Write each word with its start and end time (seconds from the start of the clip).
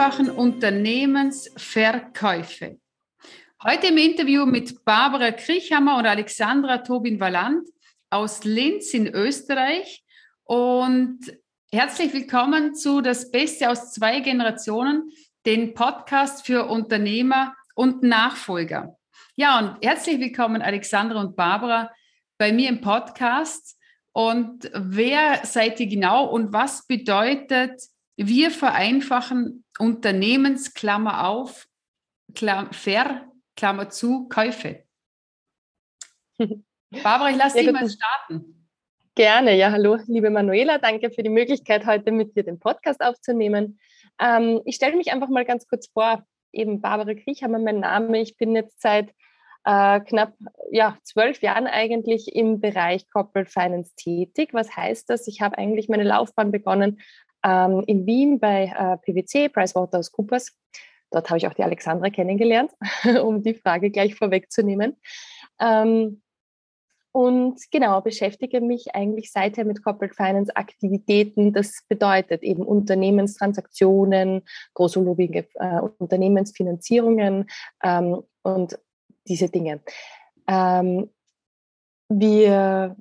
vereinfachen 0.00 0.30
Unternehmensverkäufe. 0.30 2.80
Heute 3.62 3.88
im 3.88 3.98
Interview 3.98 4.46
mit 4.46 4.82
Barbara 4.86 5.30
Kriechhammer 5.30 5.98
und 5.98 6.06
Alexandra 6.06 6.78
Tobin-Walland 6.78 7.68
aus 8.08 8.44
Linz 8.44 8.94
in 8.94 9.08
Österreich. 9.08 10.02
Und 10.44 11.18
herzlich 11.70 12.14
willkommen 12.14 12.74
zu 12.74 13.02
Das 13.02 13.30
Beste 13.30 13.68
aus 13.68 13.92
zwei 13.92 14.20
Generationen, 14.20 15.12
den 15.44 15.74
Podcast 15.74 16.46
für 16.46 16.70
Unternehmer 16.70 17.54
und 17.74 18.02
Nachfolger. 18.02 18.96
Ja, 19.36 19.58
und 19.58 19.84
herzlich 19.84 20.18
willkommen 20.18 20.62
Alexandra 20.62 21.20
und 21.20 21.36
Barbara 21.36 21.90
bei 22.38 22.54
mir 22.54 22.70
im 22.70 22.80
Podcast. 22.80 23.76
Und 24.12 24.70
wer 24.72 25.44
seid 25.44 25.78
ihr 25.78 25.88
genau 25.88 26.24
und 26.24 26.54
was 26.54 26.86
bedeutet 26.86 27.82
wir 28.16 28.50
vereinfachen 28.50 29.64
Unternehmensklammer 29.78 31.26
auf, 31.26 31.66
Klammer, 32.34 32.72
Ver, 32.72 33.30
Klammer 33.56 33.90
zu, 33.90 34.28
Käufe. 34.28 34.84
Barbara, 37.02 37.30
ich 37.30 37.36
lasse 37.36 37.58
dich 37.58 37.72
mal 37.72 37.88
starten. 37.88 38.68
Gerne, 39.14 39.56
ja, 39.56 39.70
hallo, 39.70 39.98
liebe 40.06 40.30
Manuela, 40.30 40.78
danke 40.78 41.10
für 41.10 41.22
die 41.22 41.30
Möglichkeit, 41.30 41.84
heute 41.86 42.12
mit 42.12 42.36
dir 42.36 42.44
den 42.44 42.58
Podcast 42.58 43.00
aufzunehmen. 43.00 43.78
Ähm, 44.20 44.60
ich 44.64 44.76
stelle 44.76 44.96
mich 44.96 45.12
einfach 45.12 45.28
mal 45.28 45.44
ganz 45.44 45.66
kurz 45.66 45.88
vor, 45.88 46.24
eben 46.52 46.80
Barbara 46.80 47.14
Kriechhammer, 47.14 47.58
mein 47.58 47.80
Name. 47.80 48.20
Ich 48.20 48.36
bin 48.36 48.54
jetzt 48.54 48.80
seit 48.80 49.12
äh, 49.64 50.00
knapp 50.00 50.34
ja, 50.70 50.96
zwölf 51.02 51.42
Jahren 51.42 51.66
eigentlich 51.66 52.34
im 52.34 52.60
Bereich 52.60 53.08
Corporate 53.10 53.50
Finance 53.50 53.94
tätig. 53.96 54.50
Was 54.52 54.76
heißt 54.76 55.10
das? 55.10 55.26
Ich 55.26 55.40
habe 55.40 55.58
eigentlich 55.58 55.88
meine 55.88 56.04
Laufbahn 56.04 56.50
begonnen 56.50 57.00
ähm, 57.44 57.84
in 57.86 58.06
Wien 58.06 58.38
bei 58.38 58.72
äh, 58.76 58.96
PwC, 58.98 59.48
PricewaterhouseCoopers. 59.48 60.56
Dort 61.10 61.28
habe 61.28 61.38
ich 61.38 61.46
auch 61.46 61.54
die 61.54 61.64
Alexandra 61.64 62.10
kennengelernt, 62.10 62.72
um 63.22 63.42
die 63.42 63.54
Frage 63.54 63.90
gleich 63.90 64.14
vorwegzunehmen. 64.14 64.96
Ähm, 65.60 66.22
und 67.12 67.58
genau, 67.72 68.00
beschäftige 68.00 68.60
mich 68.60 68.94
eigentlich 68.94 69.32
seither 69.32 69.64
mit 69.64 69.82
Corporate 69.82 70.14
Finance 70.14 70.54
Aktivitäten. 70.54 71.52
Das 71.52 71.82
bedeutet 71.88 72.44
eben 72.44 72.62
Unternehmenstransaktionen, 72.62 74.42
großvolumige 74.74 75.48
äh, 75.54 75.80
Unternehmensfinanzierungen 75.98 77.50
ähm, 77.82 78.22
und 78.42 78.78
diese 79.26 79.48
Dinge. 79.48 79.80
Ähm, 80.46 81.10
wir 82.08 82.96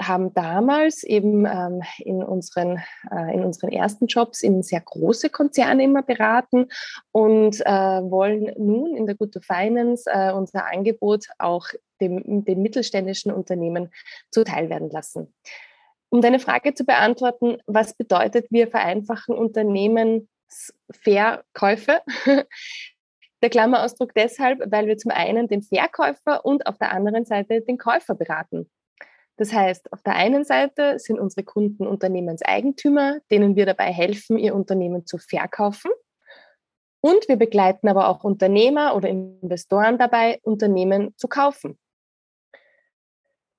haben 0.00 0.34
damals 0.34 1.04
eben 1.04 1.46
ähm, 1.46 1.82
in, 1.98 2.22
unseren, 2.22 2.82
äh, 3.10 3.34
in 3.34 3.42
unseren 3.44 3.70
ersten 3.70 4.06
Jobs 4.06 4.42
in 4.42 4.62
sehr 4.62 4.80
große 4.80 5.30
Konzerne 5.30 5.84
immer 5.84 6.02
beraten 6.02 6.68
und 7.12 7.60
äh, 7.60 7.70
wollen 7.70 8.52
nun 8.58 8.96
in 8.96 9.06
der 9.06 9.16
to 9.16 9.40
Finance 9.40 10.10
äh, 10.10 10.32
unser 10.32 10.66
Angebot 10.66 11.26
auch 11.38 11.68
dem, 12.00 12.44
den 12.44 12.62
mittelständischen 12.62 13.32
Unternehmen 13.32 13.92
zuteil 14.30 14.68
werden 14.70 14.90
lassen. 14.90 15.32
Um 16.08 16.20
deine 16.20 16.40
Frage 16.40 16.74
zu 16.74 16.84
beantworten, 16.84 17.58
was 17.66 17.94
bedeutet, 17.94 18.46
wir 18.50 18.66
vereinfachen 18.68 19.36
Unternehmensverkäufe? 19.36 22.00
Der 23.42 23.48
Klammerausdruck 23.48 24.12
deshalb, 24.14 24.60
weil 24.70 24.86
wir 24.86 24.98
zum 24.98 25.12
einen 25.12 25.48
den 25.48 25.62
Verkäufer 25.62 26.44
und 26.44 26.66
auf 26.66 26.76
der 26.76 26.92
anderen 26.92 27.24
Seite 27.24 27.62
den 27.62 27.78
Käufer 27.78 28.14
beraten. 28.14 28.70
Das 29.40 29.54
heißt, 29.54 29.90
auf 29.94 30.02
der 30.02 30.16
einen 30.16 30.44
Seite 30.44 30.98
sind 30.98 31.18
unsere 31.18 31.44
Kunden 31.44 31.86
Unternehmenseigentümer, 31.86 33.20
denen 33.30 33.56
wir 33.56 33.64
dabei 33.64 33.90
helfen, 33.90 34.36
ihr 34.36 34.54
Unternehmen 34.54 35.06
zu 35.06 35.16
verkaufen. 35.16 35.90
Und 37.00 37.26
wir 37.26 37.36
begleiten 37.36 37.88
aber 37.88 38.10
auch 38.10 38.22
Unternehmer 38.22 38.94
oder 38.94 39.08
Investoren 39.08 39.96
dabei, 39.96 40.40
Unternehmen 40.42 41.16
zu 41.16 41.26
kaufen. 41.26 41.78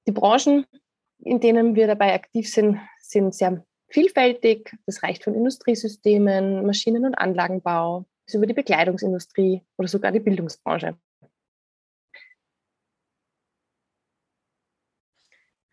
Die 0.05 0.11
Branchen, 0.11 0.67
in 1.23 1.39
denen 1.39 1.73
wir 1.73 1.87
dabei 1.87 2.13
aktiv 2.13 2.47
sind, 2.47 2.79
sind 2.99 3.33
sehr 3.33 3.65
vielfältig. 3.87 4.77
Das 4.85 5.01
reicht 5.01 5.23
von 5.23 5.33
Industriesystemen, 5.33 6.63
Maschinen- 6.63 7.05
und 7.05 7.15
Anlagenbau 7.15 8.05
bis 8.27 8.35
über 8.35 8.45
die 8.45 8.53
Bekleidungsindustrie 8.53 9.63
oder 9.79 9.87
sogar 9.87 10.11
die 10.11 10.19
Bildungsbranche. 10.19 10.95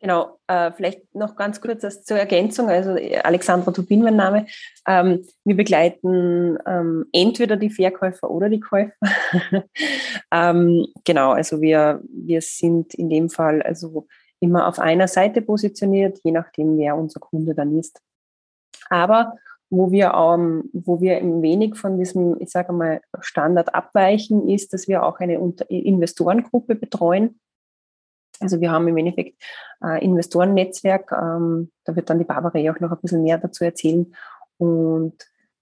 Genau, 0.01 0.39
äh, 0.47 0.71
vielleicht 0.73 1.13
noch 1.13 1.35
ganz 1.35 1.61
kurz 1.61 1.83
als 1.85 2.05
zur 2.05 2.19
Ergänzung. 2.19 2.69
Also 2.69 2.97
Alexandra 3.25 3.73
Tubin, 3.73 4.03
mein 4.03 4.15
Name. 4.15 4.47
Ähm, 4.87 5.27
wir 5.45 5.57
begleiten 5.57 6.57
ähm, 6.67 7.07
entweder 7.13 7.57
die 7.57 7.71
Verkäufer 7.71 8.31
oder 8.31 8.49
die 8.49 8.61
Käufer. 8.61 8.93
ähm, 10.33 10.87
genau, 11.05 11.33
also 11.33 11.61
wir, 11.61 12.01
wir 12.09 12.41
sind 12.43 12.95
in 12.95 13.11
dem 13.11 13.29
Fall 13.29 13.61
also 13.63 14.07
immer 14.39 14.69
auf 14.69 14.79
einer 14.79 15.09
Seite 15.09 15.43
positioniert, 15.43 16.21
je 16.23 16.31
nachdem, 16.31 16.79
wer 16.79 16.97
unser 16.97 17.19
Kunde 17.19 17.57
dann 17.57 17.77
ist. 17.77 18.01
Aber 18.91 19.35
wo 19.69 19.91
wir, 19.91 20.15
ähm, 20.15 20.71
wo 20.73 21.01
wir 21.01 21.17
ein 21.17 21.43
wenig 21.43 21.77
von 21.77 21.99
diesem, 21.99 22.41
ich 22.41 22.51
sage 22.51 22.73
mal, 22.73 23.01
Standard 23.21 23.75
abweichen, 23.75 24.49
ist, 24.49 24.73
dass 24.73 24.87
wir 24.87 25.03
auch 25.03 25.19
eine 25.19 25.35
Investorengruppe 25.69 26.77
betreuen 26.77 27.41
also 28.41 28.61
wir 28.61 28.71
haben 28.71 28.89
im 28.89 28.97
Endeffekt 28.97 29.43
ein 29.81 30.03
Investorennetzwerk, 30.03 31.13
ähm, 31.13 31.71
da 31.85 31.97
wird 31.97 32.11
dann 32.11 32.19
die 32.19 32.25
Barbara 32.25 32.59
auch 32.71 32.81
noch 32.81 32.93
ein 32.93 32.99
bisschen 33.01 33.23
mehr 33.23 33.39
dazu 33.39 33.65
erzählen. 33.65 34.13
Und 34.59 35.15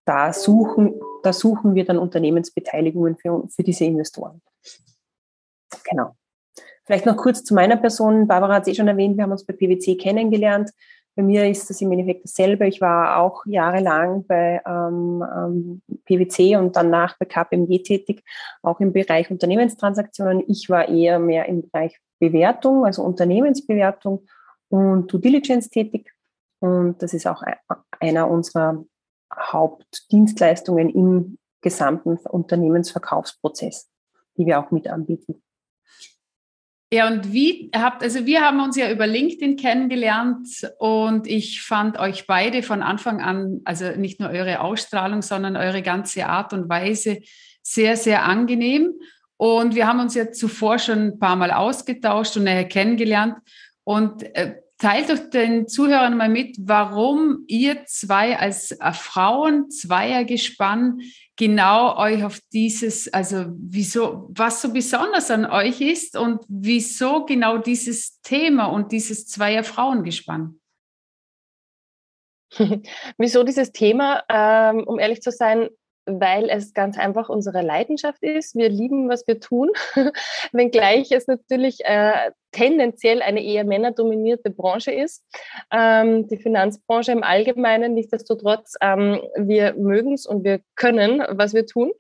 da 0.05 0.33
suchen, 0.33 0.95
da 1.23 1.33
suchen 1.33 1.75
wir 1.75 1.85
dann 1.85 1.99
Unternehmensbeteiligungen 1.99 3.17
für, 3.17 3.47
für 3.49 3.63
diese 3.63 3.85
Investoren. 3.85 4.41
Genau. 5.85 6.17
Vielleicht 6.85 7.07
noch 7.07 7.17
kurz 7.17 7.43
zu 7.43 7.55
meiner 7.55 7.77
Person. 7.77 8.29
Barbara 8.29 8.55
hat 8.55 8.63
es 8.63 8.69
eh 8.69 8.75
schon 8.77 8.89
erwähnt, 8.89 9.17
wir 9.17 9.25
haben 9.25 9.33
uns 9.33 9.45
bei 9.45 9.53
PwC 9.53 9.97
kennengelernt. 9.97 10.71
Bei 11.17 11.23
mir 11.23 11.49
ist 11.49 11.69
das 11.71 11.81
im 11.81 11.91
Endeffekt 11.91 12.25
dasselbe. 12.25 12.67
Ich 12.69 12.81
war 12.81 13.19
auch 13.19 13.45
jahrelang 13.47 14.25
bei 14.27 14.61
ähm, 14.67 15.25
ähm, 15.35 15.83
PwC 16.05 16.57
und 16.57 16.77
danach 16.77 17.19
bei 17.19 17.25
KPMG 17.25 17.83
tätig, 17.83 18.23
auch 18.63 18.79
im 18.81 18.93
Bereich 18.93 19.31
Unternehmenstransaktionen. 19.31 20.45
Ich 20.47 20.69
war 20.69 20.89
eher 20.89 21.19
mehr 21.19 21.47
im 21.47 21.63
Bereich 21.63 21.99
Bewertung, 22.19 22.85
also 22.85 23.03
Unternehmensbewertung 23.03 24.27
und 24.69 25.13
Due 25.13 25.21
Diligence 25.21 25.69
tätig. 25.69 26.13
Und 26.61 27.03
das 27.03 27.15
ist 27.15 27.27
auch 27.27 27.43
einer 28.01 28.31
unserer 28.31 28.85
Hauptdienstleistungen 29.33 30.89
im 30.89 31.39
gesamten 31.61 32.17
Unternehmensverkaufsprozess, 32.17 33.91
die 34.37 34.47
wir 34.47 34.61
auch 34.61 34.71
mit 34.71 34.89
anbieten. 34.89 35.43
Ja, 36.93 37.09
und 37.09 37.33
wie 37.33 37.71
habt, 37.75 38.05
also 38.05 38.27
wir 38.27 38.43
haben 38.43 38.61
uns 38.61 38.77
ja 38.77 38.91
über 38.93 39.09
LinkedIn 39.09 39.57
kennengelernt 39.57 40.47
und 40.79 41.27
ich 41.27 41.61
fand 41.63 41.99
euch 41.99 42.29
beide 42.29 42.63
von 42.63 42.81
Anfang 42.81 43.21
an, 43.21 43.61
also 43.65 43.91
nicht 43.97 44.21
nur 44.21 44.31
eure 44.31 44.61
Ausstrahlung, 44.61 45.21
sondern 45.21 45.57
eure 45.57 45.83
ganze 45.83 46.27
Art 46.27 46.53
und 46.53 46.69
Weise 46.69 47.19
sehr, 47.61 47.97
sehr 47.97 48.25
angenehm. 48.25 48.95
Und 49.39 49.75
wir 49.75 49.87
haben 49.87 50.01
uns 50.01 50.15
ja 50.15 50.33
zuvor 50.33 50.79
schon 50.79 50.99
ein 50.99 51.19
paar 51.19 51.37
Mal 51.37 51.51
ausgetauscht 51.51 52.37
und 52.37 52.45
näher 52.45 52.65
kennengelernt. 52.65 53.37
Und 53.85 54.23
äh, 54.35 54.57
teilt 54.79 55.11
doch 55.11 55.31
den 55.31 55.69
Zuhörern 55.69 56.17
mal 56.17 56.29
mit, 56.29 56.57
warum 56.61 57.45
ihr 57.47 57.85
zwei 57.87 58.39
als 58.39 58.73
äh, 58.73 58.93
Frauen, 58.93 59.71
Zweiergespann, 59.71 61.01
genau 61.37 61.97
euch 61.97 62.25
auf 62.25 62.41
dieses, 62.53 63.13
also 63.13 63.47
wieso, 63.57 64.29
was 64.31 64.63
so 64.63 64.73
besonders 64.73 65.31
an 65.31 65.47
euch 65.47 65.81
ist 65.81 66.17
und 66.17 66.45
wieso 66.49 67.25
genau 67.25 67.59
dieses 67.59 68.21
Thema 68.23 68.67
und 68.67 68.93
dieses 68.93 69.27
Zweier-Frauengespann? 69.27 70.59
wieso 73.19 73.45
dieses 73.45 73.73
Thema? 73.73 74.25
Ähm, 74.29 74.85
um 74.85 74.99
ehrlich 74.99 75.21
zu 75.21 75.31
sein, 75.31 75.69
weil 76.07 76.49
es 76.49 76.73
ganz 76.73 76.99
einfach 76.99 77.29
unsere 77.29 77.63
Leidenschaft 77.63 78.23
ist. 78.23 78.55
Wir 78.55 78.69
lieben, 78.69 79.09
was 79.09 79.27
wir 79.27 79.41
tun, 79.41 79.71
wenngleich 80.53 81.11
es 81.13 81.27
natürlich 81.27 81.85
äh, 81.85 82.31
tendenziell 82.53 83.23
eine 83.23 83.43
eher 83.43 83.65
männerdominierte 83.65 84.51
Branche 84.51 84.93
ist. 84.93 85.25
Ähm, 85.71 86.29
die 86.29 86.39
Finanzbranche 86.39 87.13
im 87.13 87.23
Allgemeinen, 87.23 87.95
nichtsdestotrotz, 87.95 88.75
ähm, 88.81 89.21
wir 89.37 89.75
mögen 89.75 90.15
es 90.15 90.27
und 90.27 90.45
wir 90.45 90.61
können, 90.77 91.23
was 91.29 91.55
wir 91.55 91.67
tun. 91.67 91.93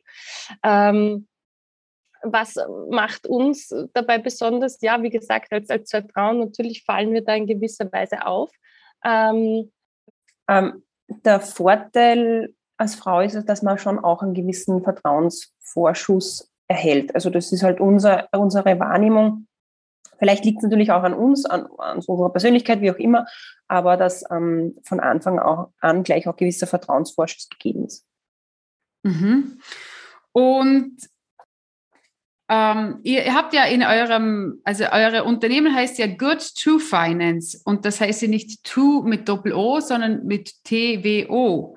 Ähm, 0.62 1.26
was 2.22 2.56
macht 2.90 3.26
uns 3.26 3.74
dabei 3.92 4.18
besonders? 4.18 4.80
Ja, 4.80 5.02
wie 5.02 5.10
gesagt, 5.10 5.52
als, 5.52 5.68
als 5.70 5.90
zwei 5.90 6.02
Frauen 6.02 6.38
natürlich 6.40 6.84
fallen 6.84 7.12
wir 7.12 7.22
da 7.22 7.34
in 7.34 7.46
gewisser 7.46 7.90
Weise 7.92 8.26
auf. 8.26 8.50
Ähm, 9.04 9.70
ähm, 10.48 10.82
der 11.08 11.40
Vorteil 11.40 12.54
als 12.76 12.94
Frau 12.94 13.20
ist 13.20 13.34
es, 13.34 13.44
dass 13.44 13.62
man 13.62 13.78
schon 13.78 13.98
auch 13.98 14.22
einen 14.22 14.34
gewissen 14.34 14.82
Vertrauensvorschuss 14.82 16.52
erhält. 16.68 17.14
Also 17.14 17.30
das 17.30 17.52
ist 17.52 17.62
halt 17.62 17.80
unser, 17.80 18.28
unsere 18.32 18.78
Wahrnehmung. 18.78 19.46
Vielleicht 20.18 20.44
liegt 20.44 20.58
es 20.58 20.64
natürlich 20.64 20.92
auch 20.92 21.02
an 21.02 21.14
uns, 21.14 21.44
an, 21.44 21.66
an 21.78 21.98
unserer 21.98 22.30
Persönlichkeit, 22.30 22.80
wie 22.80 22.90
auch 22.90 22.96
immer, 22.96 23.26
aber 23.68 23.96
dass 23.96 24.24
ähm, 24.30 24.74
von 24.84 25.00
Anfang 25.00 25.38
auch 25.38 25.70
an 25.80 26.02
gleich 26.02 26.26
auch 26.26 26.36
gewisser 26.36 26.66
Vertrauensvorschuss 26.66 27.48
gegeben 27.50 27.84
ist. 27.84 28.06
Mhm. 29.02 29.60
Und 30.32 30.96
ähm, 32.48 33.00
ihr, 33.02 33.34
habt 33.34 33.54
ja 33.54 33.64
in 33.64 33.82
eurem, 33.82 34.60
also 34.64 34.84
eure 34.84 35.24
Unternehmen 35.24 35.74
heißt 35.74 35.98
ja 35.98 36.06
Good 36.06 36.54
to 36.62 36.78
Finance 36.78 37.60
und 37.64 37.84
das 37.84 38.00
heißt 38.00 38.22
ja 38.22 38.28
nicht 38.28 38.62
to 38.64 39.02
mit 39.02 39.28
Doppel-O, 39.28 39.80
sondern 39.80 40.24
mit 40.26 40.52
T-W-O. 40.64 41.76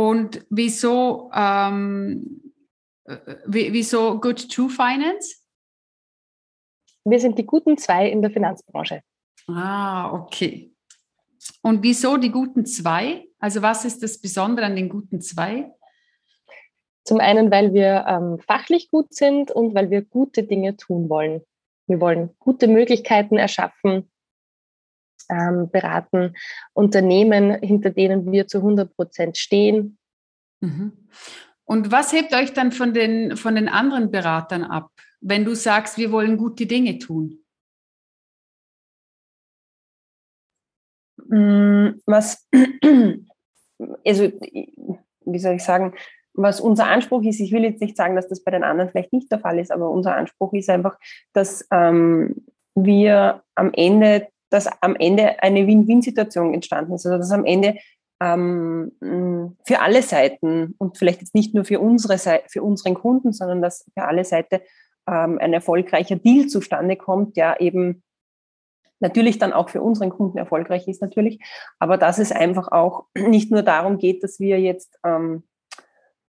Und 0.00 0.46
wieso, 0.48 1.30
ähm, 1.34 2.40
äh, 3.04 3.18
wieso 3.44 4.18
Good 4.18 4.50
to 4.50 4.68
Finance? 4.68 5.36
Wir 7.04 7.20
sind 7.20 7.38
die 7.38 7.44
guten 7.44 7.76
zwei 7.76 8.08
in 8.08 8.22
der 8.22 8.30
Finanzbranche. 8.30 9.02
Ah, 9.46 10.10
okay. 10.10 10.72
Und 11.60 11.82
wieso 11.82 12.16
die 12.16 12.30
guten 12.30 12.64
zwei? 12.64 13.28
Also 13.38 13.60
was 13.60 13.84
ist 13.84 14.02
das 14.02 14.18
Besondere 14.18 14.64
an 14.66 14.76
den 14.76 14.88
guten 14.88 15.20
zwei? 15.20 15.70
Zum 17.04 17.20
einen, 17.20 17.50
weil 17.50 17.74
wir 17.74 18.06
ähm, 18.08 18.38
fachlich 18.38 18.90
gut 18.90 19.12
sind 19.14 19.50
und 19.50 19.74
weil 19.74 19.90
wir 19.90 20.00
gute 20.00 20.44
Dinge 20.44 20.78
tun 20.78 21.10
wollen. 21.10 21.42
Wir 21.88 22.00
wollen 22.00 22.30
gute 22.38 22.68
Möglichkeiten 22.68 23.36
erschaffen, 23.36 24.09
ähm, 25.30 25.70
beraten, 25.70 26.34
Unternehmen, 26.72 27.60
hinter 27.62 27.90
denen 27.90 28.30
wir 28.32 28.46
zu 28.46 28.58
100 28.58 28.94
Prozent 28.94 29.36
stehen. 29.36 29.98
Mhm. 30.60 30.92
Und 31.64 31.92
was 31.92 32.12
hebt 32.12 32.34
euch 32.34 32.52
dann 32.52 32.72
von 32.72 32.92
den, 32.92 33.36
von 33.36 33.54
den 33.54 33.68
anderen 33.68 34.10
Beratern 34.10 34.64
ab, 34.64 34.90
wenn 35.20 35.44
du 35.44 35.54
sagst, 35.54 35.98
wir 35.98 36.10
wollen 36.10 36.36
gute 36.36 36.66
Dinge 36.66 36.98
tun? 36.98 37.44
Mm, 41.28 42.00
was, 42.06 42.48
also, 44.04 44.32
wie 45.26 45.38
soll 45.38 45.54
ich 45.54 45.62
sagen, 45.62 45.94
was 46.34 46.60
unser 46.60 46.86
Anspruch 46.86 47.22
ist, 47.22 47.40
ich 47.40 47.52
will 47.52 47.62
jetzt 47.62 47.80
nicht 47.80 47.96
sagen, 47.96 48.16
dass 48.16 48.28
das 48.28 48.42
bei 48.42 48.50
den 48.50 48.64
anderen 48.64 48.90
vielleicht 48.90 49.12
nicht 49.12 49.30
der 49.30 49.40
Fall 49.40 49.58
ist, 49.58 49.70
aber 49.70 49.90
unser 49.90 50.16
Anspruch 50.16 50.52
ist 50.52 50.70
einfach, 50.70 50.98
dass 51.32 51.66
ähm, 51.70 52.46
wir 52.74 53.42
am 53.54 53.72
Ende, 53.72 54.28
dass 54.50 54.68
am 54.82 54.96
Ende 54.96 55.42
eine 55.42 55.66
Win-Win-Situation 55.66 56.54
entstanden 56.54 56.92
ist. 56.94 57.06
Also 57.06 57.18
dass 57.18 57.30
am 57.30 57.44
Ende 57.44 57.76
ähm, 58.20 58.92
für 59.66 59.80
alle 59.80 60.02
Seiten 60.02 60.74
und 60.78 60.98
vielleicht 60.98 61.20
jetzt 61.20 61.34
nicht 61.34 61.54
nur 61.54 61.64
für 61.64 61.80
unsere 61.80 62.18
für 62.48 62.62
unseren 62.62 62.94
Kunden, 62.94 63.32
sondern 63.32 63.62
dass 63.62 63.86
für 63.96 64.04
alle 64.04 64.24
Seiten 64.24 64.60
ähm, 65.08 65.38
ein 65.40 65.52
erfolgreicher 65.52 66.16
Deal 66.16 66.46
zustande 66.46 66.96
kommt, 66.96 67.36
der 67.36 67.60
eben 67.60 68.02
natürlich 69.00 69.38
dann 69.38 69.54
auch 69.54 69.70
für 69.70 69.80
unseren 69.80 70.10
Kunden 70.10 70.36
erfolgreich 70.36 70.86
ist 70.86 71.00
natürlich, 71.00 71.40
aber 71.78 71.96
dass 71.96 72.18
es 72.18 72.32
einfach 72.32 72.70
auch 72.70 73.06
nicht 73.16 73.50
nur 73.50 73.62
darum 73.62 73.96
geht, 73.96 74.22
dass 74.22 74.38
wir 74.38 74.60
jetzt 74.60 74.98
ähm, 75.04 75.44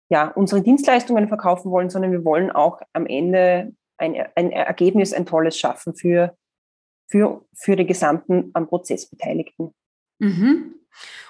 ja, 0.10 0.28
unsere 0.28 0.62
Dienstleistungen 0.62 1.28
verkaufen 1.28 1.72
wollen, 1.72 1.90
sondern 1.90 2.12
wir 2.12 2.26
wollen 2.26 2.52
auch 2.52 2.82
am 2.94 3.06
Ende 3.06 3.74
ein, 3.98 4.16
ein 4.36 4.52
Ergebnis, 4.52 5.14
ein 5.14 5.26
tolles 5.26 5.58
schaffen 5.58 5.96
für, 5.96 6.36
für, 7.10 7.46
für 7.54 7.76
die 7.76 7.86
gesamten 7.86 8.52
am 8.54 8.68
Prozess 8.68 9.10
Beteiligten. 9.10 9.74
Mhm. 10.20 10.76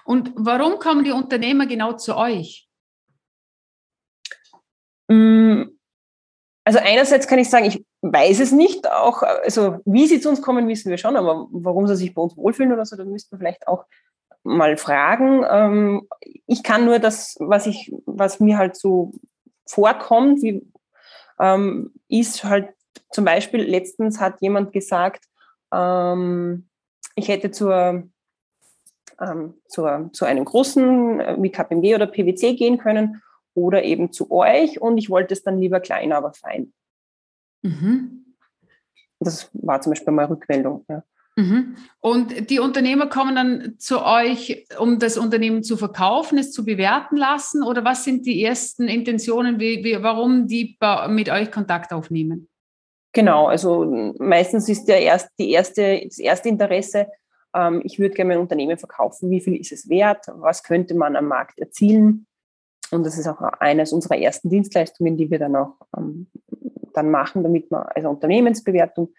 Und 0.06 0.34
warum 0.36 0.80
kommen 0.80 1.04
die 1.04 1.12
Unternehmer 1.12 1.66
genau 1.66 1.94
zu 1.94 2.16
euch? 2.16 2.68
Mm, 5.08 5.64
also 6.64 6.80
einerseits 6.80 7.28
kann 7.28 7.40
ich 7.40 7.50
sagen, 7.50 7.66
ich 7.66 7.84
weiß 8.02 8.40
es 8.40 8.52
nicht, 8.52 8.90
auch, 8.90 9.24
also 9.24 9.80
wie 9.86 10.08
sie 10.08 10.20
zu 10.20 10.30
uns 10.30 10.42
kommen, 10.42 10.68
wissen 10.68 10.90
wir 10.90 10.98
schon, 10.98 11.16
aber 11.16 11.48
warum 11.52 11.88
sie 11.88 11.96
sich 11.96 12.14
bei 12.14 12.22
uns 12.22 12.38
wohlfühlen 12.38 12.74
oder 12.74 12.86
so, 12.86 12.96
da 12.96 13.06
müssten 13.06 13.32
wir 13.32 13.40
vielleicht 13.40 13.68
auch 13.68 13.86
mal 14.44 14.78
fragen. 14.78 15.44
Ähm, 15.50 16.08
ich 16.46 16.64
kann 16.64 16.86
nur 16.86 17.00
das, 17.00 17.36
was 17.40 17.68
ich, 17.68 17.94
was 18.06 18.40
mir 18.40 18.58
halt 18.58 18.76
so 18.76 19.14
vorkommt, 19.66 20.42
wie, 20.42 20.66
ähm, 21.40 21.94
ist 22.08 22.44
halt 22.44 22.70
zum 23.12 23.26
Beispiel, 23.26 23.62
letztens 23.62 24.20
hat 24.20 24.42
jemand 24.42 24.72
gesagt, 24.72 25.29
ähm, 25.74 26.70
ich 27.16 27.28
hätte 27.28 27.52
zur, 27.52 28.10
ähm, 29.20 29.54
zur, 29.68 30.10
zu 30.14 30.26
einem 30.26 30.46
großen 30.46 31.20
äh, 31.20 31.36
wie 31.40 31.52
KPMG 31.52 31.96
oder 31.96 32.08
PwC 32.08 32.56
gehen 32.56 32.78
können 32.78 33.22
oder 33.54 33.84
eben 33.84 34.12
zu 34.12 34.32
euch 34.32 34.82
und 34.82 34.98
ich 34.98 35.10
wollte 35.10 35.34
es 35.34 35.44
dann 35.44 35.60
lieber 35.60 35.80
kleiner, 35.80 36.18
aber 36.18 36.34
fein. 36.34 36.74
Mhm. 37.62 38.36
Das 39.20 39.50
war 39.54 39.82
zum 39.82 39.92
Beispiel 39.92 40.14
mal 40.14 40.26
Rückmeldung. 40.26 40.86
Ja. 40.88 41.04
Mhm. 41.40 41.78
Und 42.02 42.50
die 42.50 42.60
Unternehmer 42.60 43.08
kommen 43.08 43.36
dann 43.36 43.76
zu 43.78 44.04
euch, 44.04 44.68
um 44.78 45.00
das 45.00 45.18
Unternehmen 45.18 45.64
zu 45.64 45.78
verkaufen, 45.78 46.38
es 46.38 46.52
zu 46.52 46.66
bewerten 46.66 47.16
lassen? 47.16 47.64
Oder 47.64 47.86
was 47.86 48.04
sind 48.04 48.26
die 48.26 48.44
ersten 48.44 48.90
Intentionen, 48.90 49.58
wie, 49.60 49.84
wie, 49.84 50.04
warum 50.04 50.48
die 50.48 50.78
mit 51.08 51.30
euch 51.30 51.50
Kontakt 51.50 51.94
aufnehmen? 51.94 52.49
Genau, 53.12 53.48
also 53.48 54.14
meistens 54.20 54.70
ist 54.70 54.86
der 54.86 55.02
erst, 55.02 55.30
die 55.40 55.52
erste, 55.52 56.02
das 56.06 56.20
erste 56.20 56.50
Interesse, 56.50 57.08
ähm, 57.56 57.82
ich 57.84 58.00
würde 58.00 58.14
gerne 58.14 58.30
mein 58.30 58.42
Unternehmen 58.42 58.78
verkaufen, 58.78 59.32
wie 59.32 59.42
viel 59.42 59.60
ist 59.60 59.72
es 59.72 59.90
wert, 59.90 60.26
was 60.36 60.64
könnte 60.64 60.94
man 60.94 61.16
am 61.16 61.26
Markt 61.26 61.60
erzielen. 61.60 62.28
Und 62.92 63.06
das 63.06 63.18
ist 63.18 63.28
auch 63.28 63.42
eines 63.60 63.94
unserer 63.94 64.18
ersten 64.18 64.50
Dienstleistungen, 64.50 65.18
die 65.18 65.30
wir 65.30 65.40
dann 65.40 65.56
auch 65.56 65.76
ähm, 65.98 66.28
dann 66.94 67.10
machen, 67.12 67.44
damit 67.44 67.72
man 67.72 67.84
also 67.84 68.10
Unternehmensbewertung 68.10 69.14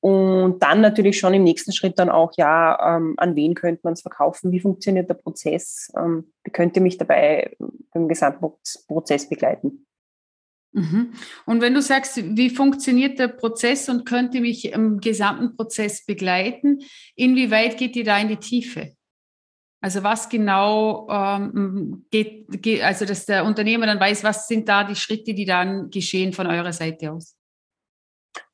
und 0.00 0.62
dann 0.62 0.80
natürlich 0.80 1.18
schon 1.18 1.34
im 1.34 1.42
nächsten 1.42 1.72
Schritt 1.72 1.98
dann 1.98 2.08
auch, 2.08 2.32
ja, 2.36 2.96
ähm, 2.96 3.14
an 3.16 3.34
wen 3.34 3.54
könnte 3.54 3.80
man 3.82 3.94
es 3.94 4.02
verkaufen, 4.02 4.52
wie 4.52 4.60
funktioniert 4.60 5.10
der 5.10 5.14
Prozess, 5.14 5.90
ähm, 5.96 6.32
wie 6.44 6.52
könnte 6.52 6.80
mich 6.80 6.98
dabei 6.98 7.56
beim 7.92 8.06
gesamten 8.06 8.52
Prozess 8.86 9.28
begleiten. 9.28 9.86
Mhm. 10.72 11.12
Und 11.46 11.60
wenn 11.60 11.74
du 11.74 11.82
sagst, 11.82 12.16
wie 12.16 12.50
funktioniert 12.50 13.18
der 13.18 13.28
Prozess 13.28 13.88
und 13.88 14.04
könnte 14.04 14.40
mich 14.40 14.72
im 14.72 15.00
gesamten 15.00 15.56
Prozess 15.56 16.04
begleiten, 16.04 16.80
inwieweit 17.14 17.78
geht 17.78 17.96
ihr 17.96 18.04
da 18.04 18.18
in 18.18 18.28
die 18.28 18.36
Tiefe? 18.36 18.92
Also 19.80 20.02
was 20.02 20.28
genau 20.28 21.08
ähm, 21.08 22.04
geht, 22.10 22.46
geht, 22.62 22.82
also 22.82 23.04
dass 23.04 23.26
der 23.26 23.44
Unternehmer 23.44 23.86
dann 23.86 24.00
weiß, 24.00 24.24
was 24.24 24.48
sind 24.48 24.68
da 24.68 24.82
die 24.84 24.96
Schritte, 24.96 25.34
die 25.34 25.44
dann 25.44 25.90
geschehen 25.90 26.32
von 26.32 26.48
eurer 26.48 26.72
Seite 26.72 27.12
aus? 27.12 27.36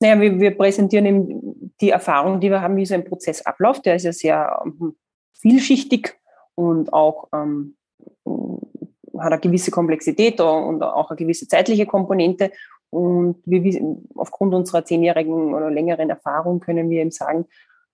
Naja, 0.01 0.21
wir, 0.21 0.39
wir 0.39 0.57
präsentieren 0.57 1.07
eben 1.07 1.73
die 1.81 1.91
Erfahrung, 1.91 2.41
die 2.41 2.51
wir 2.51 2.61
haben, 2.61 2.77
wie 2.77 2.87
so 2.87 2.95
ein 2.95 3.05
Prozess 3.05 3.43
abläuft. 3.43 3.87
Der 3.87 3.97
ist 3.97 4.05
ja 4.05 4.13
sehr 4.13 4.63
ähm, 4.65 4.97
vielschichtig 5.33 6.15
und 6.55 6.93
auch 6.93 7.29
ähm, 7.33 7.77
hat 9.19 9.33
eine 9.33 9.41
gewisse 9.41 9.71
Komplexität 9.71 10.41
und 10.41 10.83
auch 10.83 11.11
eine 11.11 11.17
gewisse 11.17 11.49
zeitliche 11.49 11.87
Komponente. 11.87 12.51
Und 12.91 13.43
wir, 13.45 13.97
aufgrund 14.15 14.55
unserer 14.55 14.85
zehnjährigen 14.85 15.53
oder 15.53 15.71
längeren 15.71 16.11
Erfahrung 16.11 16.61
können 16.61 16.91
wir 16.91 17.01
eben 17.01 17.11
sagen, 17.11 17.47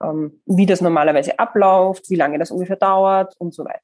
ähm, 0.02 0.40
wie 0.46 0.66
das 0.66 0.80
normalerweise 0.80 1.38
abläuft, 1.38 2.10
wie 2.10 2.16
lange 2.16 2.38
das 2.38 2.50
ungefähr 2.50 2.76
dauert 2.76 3.34
und 3.38 3.54
so 3.54 3.64
weiter. 3.64 3.80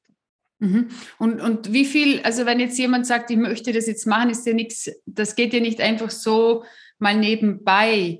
Mhm. 0.59 0.89
Und, 1.19 1.41
und 1.41 1.73
wie 1.73 1.85
viel, 1.85 2.21
also 2.21 2.45
wenn 2.45 2.59
jetzt 2.59 2.77
jemand 2.77 3.05
sagt, 3.05 3.29
ich 3.29 3.37
möchte 3.37 3.71
das 3.71 3.87
jetzt 3.87 4.07
machen, 4.07 4.29
ist 4.29 4.45
ja 4.45 4.53
nichts, 4.53 4.91
das 5.05 5.35
geht 5.35 5.53
ja 5.53 5.59
nicht 5.59 5.81
einfach 5.81 6.09
so, 6.09 6.63
mal 6.99 7.15
nebenbei 7.15 8.19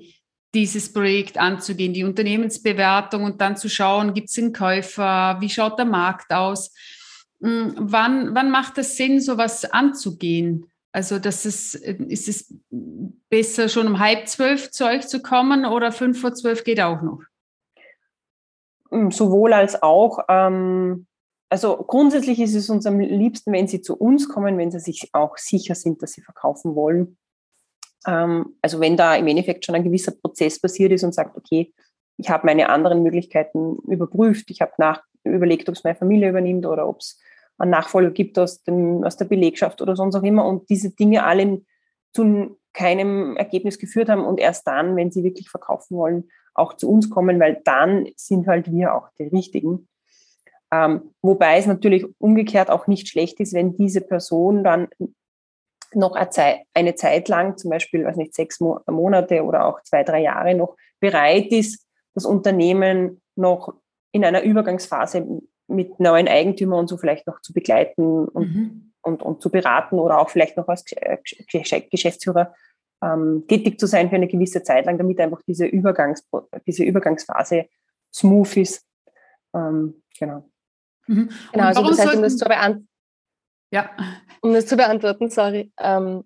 dieses 0.54 0.92
Projekt 0.92 1.36
anzugehen, 1.36 1.92
die 1.92 2.04
Unternehmensbewertung 2.04 3.24
und 3.24 3.40
dann 3.40 3.56
zu 3.56 3.68
schauen, 3.68 4.14
gibt 4.14 4.30
es 4.30 4.38
einen 4.38 4.52
Käufer, 4.52 5.36
wie 5.40 5.50
schaut 5.50 5.78
der 5.78 5.84
Markt 5.84 6.32
aus? 6.32 6.72
Hm, 7.40 7.74
wann, 7.76 8.34
wann 8.34 8.50
macht 8.50 8.78
es 8.78 8.96
Sinn, 8.96 9.20
sowas 9.20 9.64
anzugehen? 9.64 10.70
Also 10.92 11.18
das 11.18 11.44
ist, 11.46 11.74
ist 11.74 12.28
es 12.28 12.54
besser 13.28 13.68
schon 13.68 13.86
um 13.86 13.98
halb 13.98 14.26
zwölf 14.26 14.70
zu 14.70 14.84
euch 14.86 15.06
zu 15.06 15.22
kommen 15.22 15.64
oder 15.64 15.92
fünf 15.92 16.20
vor 16.20 16.34
zwölf 16.34 16.64
geht 16.64 16.80
auch 16.80 17.02
noch? 17.02 17.22
Hm, 18.90 19.10
sowohl 19.10 19.52
als 19.52 19.82
auch. 19.82 20.20
Ähm, 20.28 21.06
also 21.50 21.76
grundsätzlich 21.76 22.40
ist 22.40 22.54
es 22.54 22.68
uns 22.70 22.86
am 22.86 23.00
liebsten, 23.00 23.52
wenn 23.52 23.68
Sie 23.68 23.80
zu 23.80 23.96
uns 23.96 24.28
kommen, 24.28 24.58
wenn 24.58 24.70
Sie 24.70 24.80
sich 24.80 25.10
auch 25.12 25.36
sicher 25.38 25.74
sind, 25.74 26.02
dass 26.02 26.12
Sie 26.12 26.22
verkaufen 26.22 26.74
wollen. 26.74 27.16
Ähm, 28.06 28.56
also 28.62 28.80
wenn 28.80 28.96
da 28.96 29.14
im 29.14 29.26
Endeffekt 29.26 29.64
schon 29.64 29.74
ein 29.74 29.84
gewisser 29.84 30.12
Prozess 30.12 30.60
passiert 30.60 30.92
ist 30.92 31.04
und 31.04 31.14
sagt, 31.14 31.36
okay, 31.36 31.72
ich 32.16 32.30
habe 32.30 32.46
meine 32.46 32.68
anderen 32.68 33.02
Möglichkeiten 33.02 33.76
überprüft, 33.86 34.50
ich 34.50 34.60
habe 34.60 34.72
nach, 34.78 35.02
überlegt, 35.24 35.68
ob 35.68 35.74
es 35.74 35.84
meine 35.84 35.96
Familie 35.96 36.30
übernimmt 36.30 36.66
oder 36.66 36.88
ob 36.88 36.98
es 37.00 37.20
einen 37.58 37.70
Nachfolger 37.70 38.10
gibt 38.10 38.38
aus, 38.38 38.62
dem, 38.62 39.04
aus 39.04 39.16
der 39.16 39.26
Belegschaft 39.26 39.82
oder 39.82 39.96
sonst 39.96 40.14
auch 40.14 40.22
immer 40.22 40.44
und 40.44 40.70
diese 40.70 40.90
Dinge 40.90 41.24
alle 41.24 41.62
zu 42.12 42.56
keinem 42.72 43.36
Ergebnis 43.36 43.78
geführt 43.78 44.08
haben 44.08 44.24
und 44.24 44.38
erst 44.38 44.66
dann, 44.66 44.96
wenn 44.96 45.10
sie 45.10 45.24
wirklich 45.24 45.50
verkaufen 45.50 45.96
wollen, 45.96 46.28
auch 46.54 46.74
zu 46.74 46.90
uns 46.90 47.10
kommen, 47.10 47.40
weil 47.40 47.60
dann 47.64 48.08
sind 48.16 48.46
halt 48.46 48.70
wir 48.70 48.94
auch 48.94 49.08
die 49.18 49.24
Richtigen. 49.24 49.88
Ähm, 50.70 51.14
wobei 51.22 51.58
es 51.58 51.66
natürlich 51.66 52.06
umgekehrt 52.18 52.70
auch 52.70 52.86
nicht 52.86 53.08
schlecht 53.08 53.40
ist, 53.40 53.54
wenn 53.54 53.76
diese 53.76 54.00
Person 54.00 54.64
dann 54.64 54.88
noch 55.94 56.14
eine 56.74 56.94
Zeit 56.96 57.28
lang, 57.28 57.56
zum 57.56 57.70
Beispiel, 57.70 58.04
weiß 58.04 58.16
nicht, 58.16 58.34
sechs 58.34 58.60
Monate 58.60 59.42
oder 59.42 59.64
auch 59.64 59.82
zwei, 59.82 60.04
drei 60.04 60.20
Jahre 60.20 60.54
noch 60.54 60.76
bereit 61.00 61.50
ist, 61.50 61.86
das 62.14 62.26
Unternehmen 62.26 63.22
noch 63.36 63.74
in 64.12 64.24
einer 64.24 64.42
Übergangsphase 64.42 65.26
mit 65.68 66.00
neuen 66.00 66.28
Eigentümern 66.28 66.80
und 66.80 66.88
so 66.88 66.96
vielleicht 66.96 67.26
noch 67.26 67.40
zu 67.40 67.52
begleiten 67.52 68.26
und 68.26 68.54
mhm. 68.54 68.92
und, 69.02 69.22
und 69.22 69.42
zu 69.42 69.50
beraten 69.50 69.98
oder 69.98 70.18
auch 70.18 70.30
vielleicht 70.30 70.56
noch 70.56 70.68
als 70.68 70.84
Geschäftsführer 70.84 72.54
ähm, 73.02 73.44
tätig 73.46 73.78
zu 73.78 73.86
sein 73.86 74.08
für 74.08 74.16
eine 74.16 74.28
gewisse 74.28 74.62
Zeit 74.62 74.86
lang, 74.86 74.98
damit 74.98 75.20
einfach 75.20 75.42
diese, 75.46 75.66
Übergangs 75.66 76.26
diese 76.66 76.84
Übergangsphase 76.84 77.66
smooth 78.12 78.56
ist. 78.56 78.84
Ähm, 79.54 80.02
genau. 80.18 80.48
Mhm. 81.06 81.30
Genau, 81.52 81.64
also 81.64 81.88
das 81.88 81.98
heißt, 81.98 82.16
um 82.16 82.22
das, 82.22 82.36
zu 82.36 82.46
ja. 83.70 83.90
um 84.40 84.52
das 84.52 84.66
zu 84.66 84.76
beantworten, 84.76 85.30
sorry, 85.30 85.72
ähm, 85.78 86.24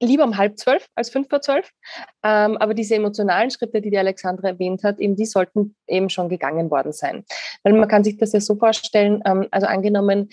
lieber 0.00 0.24
um 0.24 0.36
halb 0.36 0.58
zwölf 0.58 0.86
als 0.94 1.10
fünf 1.10 1.28
vor 1.28 1.40
zwölf. 1.40 1.70
Ähm, 2.22 2.56
aber 2.56 2.74
diese 2.74 2.94
emotionalen 2.94 3.50
Schritte, 3.50 3.80
die 3.80 3.90
die 3.90 3.98
Alexandra 3.98 4.48
erwähnt 4.48 4.84
hat, 4.84 4.98
eben 4.98 5.16
die 5.16 5.26
sollten 5.26 5.76
eben 5.86 6.10
schon 6.10 6.28
gegangen 6.28 6.70
worden 6.70 6.92
sein. 6.92 7.24
Weil 7.62 7.74
man 7.74 7.88
kann 7.88 8.04
sich 8.04 8.16
das 8.16 8.32
ja 8.32 8.40
so 8.40 8.56
vorstellen, 8.56 9.22
ähm, 9.24 9.48
also 9.50 9.66
angenommen, 9.66 10.28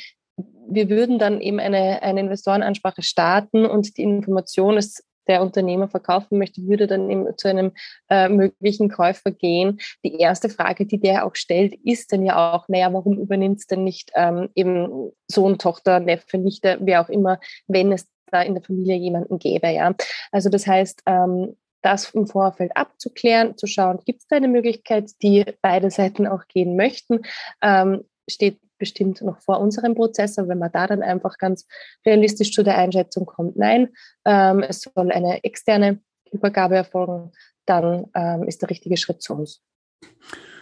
wir 0.68 0.90
würden 0.90 1.20
dann 1.20 1.42
eben 1.42 1.60
eine, 1.60 2.02
eine 2.02 2.20
Investorenansprache 2.22 3.04
starten 3.04 3.66
und 3.66 3.98
die 3.98 4.04
Information 4.04 4.78
ist 4.78 5.04
der 5.28 5.42
Unternehmer 5.42 5.88
verkaufen 5.88 6.38
möchte, 6.38 6.62
würde 6.68 6.88
dann 6.88 7.10
eben 7.10 7.26
zu 7.38 7.48
einem 7.48 7.72
äh, 8.10 8.30
möglichen 8.30 8.90
Käufer 8.90 9.32
gehen. 9.32 9.80
Die 10.04 10.20
erste 10.20 10.50
Frage, 10.50 10.86
die 10.86 11.00
der 11.00 11.26
auch 11.26 11.36
stellt, 11.36 11.74
ist 11.84 12.12
dann 12.12 12.24
ja 12.24 12.54
auch, 12.54 12.68
naja, 12.68 12.94
warum 12.94 13.18
übernimmt 13.18 13.60
es 13.60 13.68
denn 13.68 13.84
nicht 13.84 14.12
ähm, 14.16 14.50
eben 14.56 15.12
Sohn, 15.28 15.58
Tochter, 15.58 16.00
Neffe, 16.00 16.38
Nichte, 16.38 16.78
wer 16.82 17.02
auch 17.02 17.10
immer, 17.10 17.40
wenn 17.68 17.92
es 17.92 18.08
da 18.32 18.42
in 18.42 18.54
der 18.54 18.64
Familie 18.64 18.96
jemanden 18.96 19.40
gäbe, 19.40 19.70
ja. 19.70 19.94
Also 20.32 20.50
das 20.50 20.68
heißt, 20.68 21.04
ähm, 21.06 21.56
das 21.82 22.10
im 22.12 22.26
Vorfeld 22.26 22.76
abzuklären, 22.76 23.58
zu 23.58 23.68
schauen, 23.68 24.00
gibt 24.06 24.22
es 24.22 24.28
da 24.28 24.38
eine 24.38 24.48
Möglichkeit, 24.48 25.12
die 25.22 25.46
beide 25.62 25.92
Seiten 25.92 26.26
auch 26.26 26.48
gehen 26.48 26.76
möchten, 26.76 27.22
ähm, 27.62 28.04
steht 28.28 28.60
bestimmt 28.78 29.22
noch 29.22 29.40
vor 29.40 29.60
unserem 29.60 29.96
Prozess, 29.96 30.38
aber 30.38 30.50
wenn 30.50 30.60
man 30.60 30.72
da 30.72 30.88
dann 30.88 31.04
einfach 31.04 31.38
ganz 31.38 31.68
realistisch 32.06 32.52
zu 32.52 32.64
der 32.64 32.78
Einschätzung 32.78 33.26
kommt, 33.26 33.56
nein, 33.56 33.90
ähm, 34.26 34.64
es 34.64 34.82
soll 34.82 35.12
eine 35.12 35.44
externe 35.44 36.00
Übergabe 36.32 36.76
erfolgen, 36.76 37.32
dann 37.66 38.08
ähm, 38.16 38.44
ist 38.44 38.62
der 38.62 38.70
richtige 38.70 38.98
Schritt 38.98 39.22
zu 39.22 39.34
uns. 39.36 39.62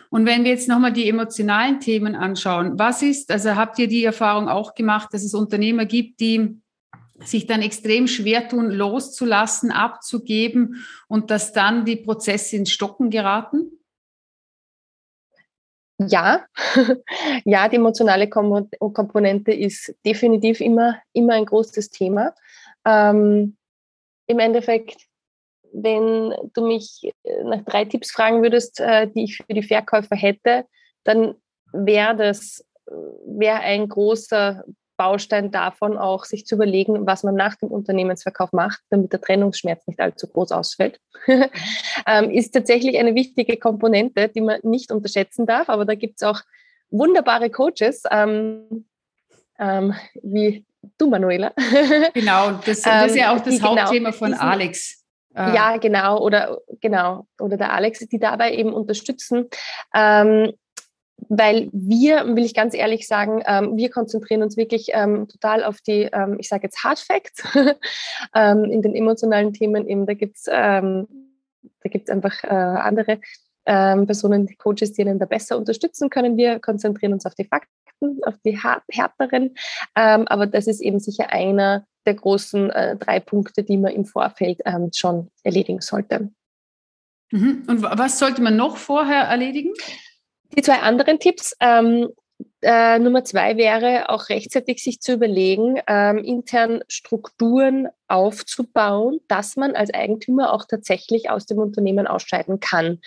Und 0.10 0.28
wenn 0.28 0.44
wir 0.44 0.52
jetzt 0.52 0.68
nochmal 0.68 0.94
die 0.94 1.10
emotionalen 1.10 1.80
Themen 1.80 2.16
anschauen, 2.16 2.78
was 2.78 3.02
ist, 3.02 3.32
also 3.32 3.56
habt 3.56 3.80
ihr 3.80 3.88
die 3.88 4.04
Erfahrung 4.04 4.48
auch 4.48 4.76
gemacht, 4.76 5.10
dass 5.12 5.24
es 5.24 5.34
Unternehmer 5.34 5.86
gibt, 5.86 6.20
die 6.20 6.62
sich 7.20 7.46
dann 7.46 7.62
extrem 7.62 8.08
schwer 8.08 8.48
tun, 8.48 8.72
loszulassen, 8.72 9.72
abzugeben 9.72 10.84
und 11.08 11.30
dass 11.32 11.54
dann 11.54 11.86
die 11.86 11.98
Prozesse 11.98 12.56
ins 12.56 12.72
Stocken 12.72 13.10
geraten? 13.10 13.72
Ja, 16.00 16.46
ja, 17.46 17.70
die 17.70 17.76
emotionale 17.76 18.28
Komponente 18.28 19.52
ist 19.54 19.96
definitiv 20.06 20.60
immer, 20.60 20.98
immer 21.14 21.34
ein 21.34 21.46
großes 21.46 21.92
Thema. 21.92 22.34
Ähm, 22.86 23.58
Im 24.28 24.40
Endeffekt, 24.40 25.08
wenn 25.72 26.34
du 26.54 26.68
mich 26.68 27.12
äh, 27.24 27.44
nach 27.44 27.64
drei 27.64 27.86
Tipps 27.86 28.12
fragen 28.12 28.42
würdest, 28.42 28.80
äh, 28.80 29.08
die 29.08 29.26
ich 29.26 29.38
für 29.38 29.54
die 29.54 29.64
Verkäufer 29.64 30.16
hätte, 30.16 30.66
dann 31.04 31.36
wäre 31.72 32.16
das 32.16 32.66
äh, 32.88 32.92
wäre 33.26 33.60
ein 33.60 33.88
großer 33.88 34.64
Baustein 35.04 35.52
davon 35.52 35.98
auch, 35.98 36.24
sich 36.24 36.46
zu 36.46 36.56
überlegen, 36.56 37.06
was 37.06 37.24
man 37.24 37.36
nach 37.36 37.56
dem 37.56 37.70
Unternehmensverkauf 37.70 38.54
macht, 38.54 38.80
damit 38.90 39.12
der 39.12 39.20
Trennungsschmerz 39.20 39.86
nicht 39.86 40.00
allzu 40.00 40.28
groß 40.28 40.54
ausfällt, 40.54 41.02
ähm, 42.08 42.30
ist 42.32 42.54
tatsächlich 42.54 42.98
eine 42.98 43.14
wichtige 43.14 43.58
Komponente, 43.58 44.30
die 44.30 44.40
man 44.40 44.60
nicht 44.64 44.94
unterschätzen 44.94 45.46
darf. 45.46 45.68
Aber 45.68 45.84
da 45.84 45.96
gibt 45.96 46.22
es 46.22 46.24
auch 46.24 46.40
wunderbare 46.90 47.50
Coaches, 47.50 48.04
ähm, 48.12 48.86
ähm, 49.60 49.94
wie 50.22 50.66
du, 50.98 51.10
Manuela. 51.10 51.52
genau, 52.14 52.54
das, 52.66 52.82
das 52.84 53.08
ist 53.08 53.18
ja 53.18 53.36
auch 53.36 53.42
das 53.42 53.58
genau 53.58 53.78
Hauptthema 53.78 54.12
genau, 54.12 54.20
von 54.20 54.34
Alex. 54.34 55.04
Äh, 55.36 55.54
ja, 55.54 55.76
genau, 55.78 56.20
oder 56.20 56.60
genau, 56.80 57.28
oder 57.42 57.58
der 57.58 57.74
Alex, 57.74 58.00
die 58.00 58.20
dabei 58.20 58.54
eben 58.54 58.72
unterstützen. 58.72 59.50
Ähm, 59.94 60.54
weil 61.30 61.70
wir, 61.72 62.36
will 62.36 62.46
ich 62.46 62.54
ganz 62.54 62.74
ehrlich 62.74 63.08
sagen, 63.08 63.42
ähm, 63.46 63.78
wir 63.78 63.90
konzentrieren 63.90 64.44
uns 64.44 64.58
wirklich 64.58 64.90
ähm, 64.94 65.28
total 65.28 65.64
auf 65.64 65.82
die, 65.82 66.10
ähm, 66.12 66.38
ich 66.40 66.50
sage 66.50 66.64
jetzt 66.64 66.84
Hard 66.84 67.00
Facts, 67.00 67.44
ähm, 68.36 68.66
in 68.66 68.82
den 68.82 68.96
emotionalen 68.96 69.54
Themen 69.54 69.88
eben, 69.88 70.06
da 70.06 70.14
gibt 70.14 70.38
es 70.38 70.46
ähm, 70.50 71.08
da 71.84 72.14
einfach 72.14 72.44
äh, 72.44 72.48
andere 72.48 73.20
ähm, 73.66 74.06
Personen, 74.06 74.46
die 74.46 74.56
Coaches, 74.56 74.94
die 74.94 75.02
ihnen 75.02 75.20
da 75.20 75.26
besser 75.26 75.58
unterstützen 75.58 76.10
können. 76.10 76.38
Wir 76.38 76.60
konzentrieren 76.60 77.14
uns 77.14 77.26
auf 77.26 77.36
die 77.36 77.46
Fakten, 77.46 78.24
auf 78.24 78.36
die 78.46 78.60
härteren, 78.92 79.56
aber 79.94 80.46
das 80.48 80.68
ist 80.68 80.82
eben 80.82 81.00
sicher 81.00 81.32
einer 81.32 81.86
der 82.06 82.16
großen 82.16 82.70
äh, 82.72 82.98
drei 82.98 83.22
Punkte, 83.22 83.64
die 83.64 83.78
man 83.78 83.94
im 83.94 84.04
Vorfeld 84.04 84.62
schon 84.94 85.30
erledigen 85.44 85.80
sollte. 85.80 86.30
Mhm. 87.32 87.64
Und 87.68 87.82
was 87.82 88.20
sollte 88.20 88.42
man 88.42 88.56
noch 88.58 88.78
vorher 88.78 89.24
erledigen? 89.24 89.74
Die 90.56 90.62
zwei 90.62 90.80
anderen 90.80 91.20
Tipps. 91.20 91.56
Ähm, 91.60 92.10
äh, 92.62 92.98
Nummer 93.00 93.24
zwei 93.24 93.58
wäre 93.58 94.10
auch 94.10 94.30
rechtzeitig 94.30 94.82
sich 94.82 95.02
zu 95.02 95.14
überlegen, 95.14 95.82
ähm, 95.88 96.20
intern 96.20 96.82
Strukturen 96.88 97.90
aufzubauen, 98.08 99.20
dass 99.28 99.56
man 99.56 99.76
als 99.76 99.94
Eigentümer 99.94 100.54
auch 100.54 100.66
tatsächlich 100.66 101.30
aus 101.30 101.46
dem 101.46 101.60
Unternehmen 101.60 102.08
ausscheiden 102.08 102.60
kann. 102.60 103.00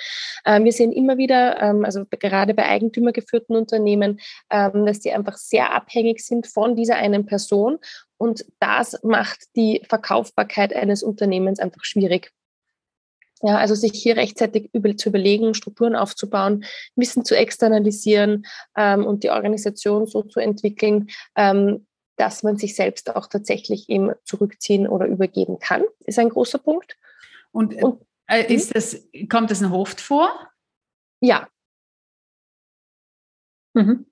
Ähm, 0.45 0.65
wir 0.65 0.73
sehen 0.73 0.93
immer 0.93 1.17
wieder, 1.17 1.61
ähm, 1.61 1.85
also 1.85 2.05
gerade 2.09 2.55
bei 2.55 2.67
eigentümergeführten 2.67 3.57
Unternehmen, 3.57 4.21
ähm, 4.51 4.85
dass 4.85 5.01
die 5.01 5.13
einfach 5.13 5.37
sehr 5.37 5.73
abhängig 5.73 6.25
sind 6.25 6.47
von 6.47 6.77
dieser 6.77 6.97
einen 6.97 7.27
Person 7.27 7.79
und 8.19 8.45
das 8.61 9.03
macht 9.03 9.45
die 9.57 9.83
Verkaufbarkeit 9.89 10.75
eines 10.75 11.03
Unternehmens 11.03 11.61
einfach 11.61 11.85
schwierig. 11.85 12.33
Ja, 13.43 13.59
also 13.59 13.75
sich 13.75 13.93
hier 13.93 14.17
rechtzeitig 14.17 14.71
über, 14.73 14.97
zu 14.97 15.11
überlegen, 15.11 15.55
Strukturen 15.55 15.95
aufzubauen, 15.95 16.65
Wissen 16.95 17.25
zu 17.25 17.37
externalisieren 17.37 18.47
ähm, 18.77 19.05
und 19.05 19.25
die 19.25 19.31
Organisation 19.31 20.07
so 20.07 20.23
zu 20.23 20.41
entwickeln, 20.41 21.09
ähm, 21.35 21.87
dass 22.17 22.43
man 22.43 22.57
sich 22.57 22.75
selbst 22.75 23.15
auch 23.15 23.27
tatsächlich 23.27 23.91
eben 23.91 24.13
zurückziehen 24.25 24.89
oder 24.89 25.07
übergeben 25.07 25.59
kann, 25.59 25.85
ist 26.07 26.19
ein 26.19 26.31
großer 26.31 26.59
Punkt. 26.59 26.97
Und, 27.53 27.75
und 27.83 28.01
äh, 28.27 28.53
ist 28.53 28.75
das, 28.75 29.07
kommt 29.29 29.51
das 29.51 29.61
noch 29.61 29.73
oft 29.73 30.01
vor? 30.01 30.31
Ja. 31.21 31.49
Mhm. 33.75 34.07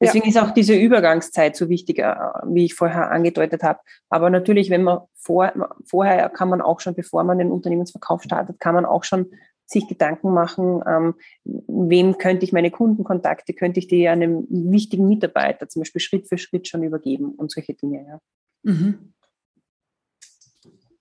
Deswegen 0.00 0.28
ja. 0.28 0.30
ist 0.30 0.38
auch 0.38 0.52
diese 0.52 0.74
Übergangszeit 0.74 1.56
so 1.56 1.68
wichtig, 1.68 1.98
äh, 1.98 2.14
wie 2.44 2.64
ich 2.64 2.74
vorher 2.74 3.10
angedeutet 3.10 3.62
habe. 3.62 3.80
Aber 4.08 4.30
natürlich, 4.30 4.70
wenn 4.70 4.82
man 4.82 5.00
vor, 5.14 5.52
vorher 5.84 6.28
kann 6.28 6.48
man 6.48 6.60
auch 6.60 6.80
schon, 6.80 6.94
bevor 6.94 7.24
man 7.24 7.38
den 7.38 7.52
Unternehmensverkauf 7.52 8.22
startet, 8.22 8.58
kann 8.58 8.74
man 8.74 8.84
auch 8.84 9.04
schon 9.04 9.30
sich 9.66 9.86
Gedanken 9.86 10.32
machen, 10.32 10.82
ähm, 10.86 11.14
wem 11.44 12.18
könnte 12.18 12.44
ich 12.44 12.52
meine 12.52 12.72
Kundenkontakte, 12.72 13.54
könnte 13.54 13.78
ich 13.78 13.86
die 13.86 14.08
einem 14.08 14.46
wichtigen 14.50 15.06
Mitarbeiter 15.08 15.68
zum 15.68 15.82
Beispiel 15.82 16.00
Schritt 16.00 16.28
für 16.28 16.38
Schritt 16.38 16.66
schon 16.66 16.82
übergeben 16.82 17.34
und 17.36 17.52
solche 17.52 17.74
Dinge. 17.74 18.04
Ja. 18.04 18.20
Mhm. 18.64 19.14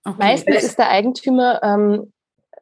Okay. 0.06 0.18
Meistens 0.20 0.64
ist 0.64 0.78
der 0.78 0.90
Eigentümer 0.90 1.62
ähm, 1.64 2.14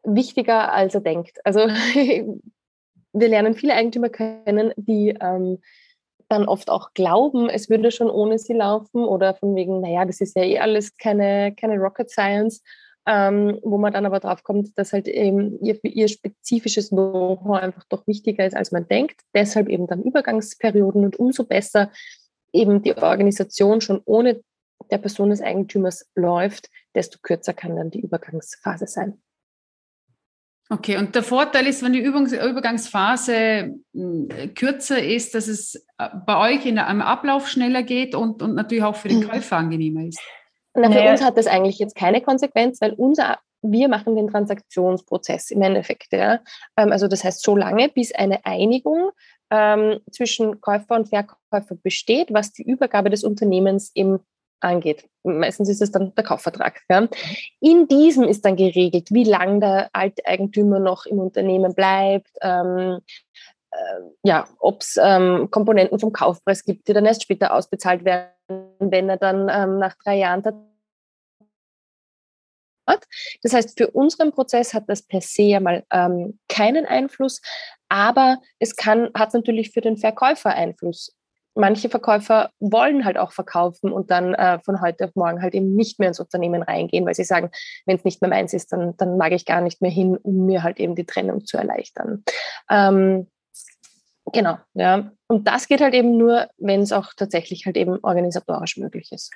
wichtiger, 0.04 0.72
als 0.72 0.96
er 0.96 1.02
denkt. 1.02 1.40
Also 1.44 1.60
wir 3.14 3.28
lernen 3.28 3.54
viele 3.54 3.74
Eigentümer 3.74 4.10
kennen, 4.10 4.74
die 4.78 5.10
ähm, 5.20 5.60
dann 6.30 6.48
oft 6.48 6.70
auch 6.70 6.94
glauben, 6.94 7.50
es 7.50 7.70
würde 7.70 7.92
schon 7.92 8.10
ohne 8.10 8.38
sie 8.38 8.54
laufen 8.54 9.04
oder 9.04 9.34
von 9.34 9.56
wegen, 9.56 9.82
naja, 9.82 10.06
das 10.06 10.22
ist 10.22 10.36
ja 10.36 10.44
eh 10.44 10.60
alles 10.60 10.98
keine, 10.98 11.54
keine 11.56 11.78
Rocket 11.78 12.10
Science, 12.10 12.62
ähm, 13.06 13.60
wo 13.64 13.78
man 13.78 13.94
dann 13.94 14.06
aber 14.06 14.20
drauf 14.20 14.44
kommt, 14.44 14.78
dass 14.78 14.92
halt 14.92 15.08
eben 15.08 15.60
ihr, 15.62 15.80
ihr 15.84 16.08
spezifisches 16.10 16.90
Know-how 16.90 17.58
einfach 17.58 17.86
doch 17.88 18.06
wichtiger 18.06 18.46
ist, 18.46 18.56
als 18.56 18.72
man 18.72 18.88
denkt. 18.88 19.22
Deshalb 19.34 19.70
eben 19.70 19.88
dann 19.88 20.04
Übergangsperioden 20.04 21.06
und 21.06 21.18
umso 21.18 21.46
besser 21.46 21.92
eben 22.52 22.82
die 22.82 22.98
Organisation 22.98 23.80
schon 23.80 24.02
ohne 24.06 24.42
der 24.92 24.98
Person 24.98 25.30
des 25.30 25.42
Eigentümers 25.42 26.10
läuft, 26.16 26.70
desto 26.96 27.20
kürzer 27.22 27.54
kann 27.54 27.76
dann 27.76 27.92
die 27.92 28.02
Übergangsphase 28.02 28.88
sein. 28.88 29.22
Okay, 30.70 30.98
und 30.98 31.16
der 31.16 31.24
Vorteil 31.24 31.66
ist, 31.66 31.82
wenn 31.82 31.94
die 31.94 32.02
Übergangsphase 32.02 33.76
hm, 33.94 34.30
kürzer 34.54 35.02
ist, 35.02 35.34
dass 35.34 35.48
es 35.48 35.76
äh, 35.98 36.10
bei 36.26 36.54
euch 36.54 36.66
in 36.66 36.78
einem 36.78 37.02
Ablauf 37.02 37.48
schneller 37.48 37.84
geht 37.84 38.16
und, 38.16 38.42
und 38.42 38.56
natürlich 38.56 38.84
auch 38.84 38.96
für 38.96 39.08
den 39.08 39.20
mhm. 39.20 39.30
Käufer 39.30 39.58
angenehmer 39.58 40.06
ist. 40.06 40.20
Na, 40.74 40.92
für 40.92 41.10
uns 41.10 41.24
hat 41.24 41.38
das 41.38 41.48
eigentlich 41.48 41.80
jetzt 41.80 41.96
keine 41.96 42.22
Konsequenz, 42.22 42.82
weil 42.82 42.94
unser, 42.94 43.40
wir 43.62 43.88
machen 43.88 44.16
den 44.16 44.28
Transaktionsprozess 44.28 45.52
im 45.52 45.62
Endeffekt. 45.62 46.12
Ja. 46.12 46.42
Ähm, 46.76 46.92
also 46.92 47.08
das 47.08 47.24
heißt 47.24 47.42
so 47.42 47.56
lange, 47.56 47.90
bis 47.90 48.14
eine 48.14 48.46
Einigung 48.46 49.12
ähm, 49.50 50.00
zwischen 50.12 50.60
Käufer 50.60 50.96
und 50.96 51.10
Verkäufer 51.10 51.76
besteht, 51.82 52.34
was 52.34 52.52
die 52.52 52.64
Übergabe 52.64 53.10
des 53.10 53.24
Unternehmens 53.24 53.90
im 53.94 54.20
angeht. 54.60 55.08
Meistens 55.24 55.70
ist 55.70 55.82
es 55.82 55.92
dann 55.92 56.14
der 56.16 56.24
Kaufvertrag. 56.24 56.82
Ja. 56.90 57.08
In 57.60 57.88
diesem 57.88 58.24
ist 58.24 58.46
dann 58.46 58.56
geregelt, 58.56 59.12
wie 59.12 59.24
lange 59.24 59.60
der 59.60 59.90
alte 59.94 60.26
Eigentümer 60.26 60.80
noch 60.80 61.06
im 61.06 61.20
Unternehmen 61.20 61.74
bleibt, 61.74 62.32
ähm, 62.42 63.00
ja, 64.24 64.48
ob 64.60 64.82
es 64.82 64.98
ähm, 65.02 65.50
Komponenten 65.52 66.00
vom 66.00 66.12
Kaufpreis 66.12 66.64
gibt, 66.64 66.88
die 66.88 66.94
dann 66.94 67.06
erst 67.06 67.24
später 67.24 67.54
ausbezahlt 67.54 68.06
werden, 68.06 68.32
wenn 68.80 69.10
er 69.10 69.18
dann 69.18 69.50
ähm, 69.50 69.80
nach 69.80 69.96
drei 70.04 70.18
Jahren 70.18 70.44
hat. 72.88 73.06
Das 73.44 73.54
heißt, 73.54 73.78
für 73.78 73.92
unseren 73.92 74.32
Prozess 74.32 74.74
hat 74.74 74.86
das 74.88 75.02
per 75.02 75.22
se 75.22 75.44
ja 75.44 75.60
mal 75.60 75.86
ähm, 75.92 76.40
keinen 76.48 76.86
Einfluss, 76.86 77.42
aber 77.90 78.38
es 78.60 78.76
kann, 78.76 79.12
hat 79.14 79.34
natürlich 79.34 79.72
für 79.72 79.82
den 79.82 79.98
Verkäufer 79.98 80.52
Einfluss. 80.52 81.17
Manche 81.58 81.90
Verkäufer 81.90 82.52
wollen 82.60 83.04
halt 83.04 83.18
auch 83.18 83.32
verkaufen 83.32 83.92
und 83.92 84.12
dann 84.12 84.34
äh, 84.36 84.60
von 84.64 84.80
heute 84.82 85.06
auf 85.06 85.16
morgen 85.16 85.42
halt 85.42 85.56
eben 85.56 85.76
nicht 85.76 86.00
mehr 86.00 86.10
ins 86.10 86.20
Unternehmen 86.20 86.62
reingehen, 86.62 87.06
weil 87.06 87.16
sie 87.16 87.24
sagen, 87.24 87.50
wenn 87.86 87.98
es 87.98 88.04
nicht 88.04 88.22
mehr 88.22 88.30
meins 88.30 88.54
ist, 88.54 88.72
dann, 88.72 88.96
dann 88.98 89.18
mag 89.18 89.32
ich 89.32 89.46
gar 89.46 89.62
nicht 89.62 89.82
mehr 89.82 89.92
hin, 89.92 90.18
um 90.18 90.46
mir 90.46 90.64
halt 90.64 90.80
eben 90.80 90.96
die 90.96 91.06
Trennung 91.06 91.46
zu 91.46 91.58
erleichtern. 91.58 92.24
Ähm, 92.70 93.28
genau, 94.32 94.58
ja. 94.76 95.12
Und 95.28 95.48
das 95.48 95.68
geht 95.68 95.82
halt 95.82 95.94
eben 95.94 96.18
nur, 96.18 96.48
wenn 96.58 96.82
es 96.82 96.92
auch 96.92 97.14
tatsächlich 97.16 97.66
halt 97.66 97.76
eben 97.76 98.00
organisatorisch 98.04 98.78
möglich 98.78 99.12
ist. 99.12 99.32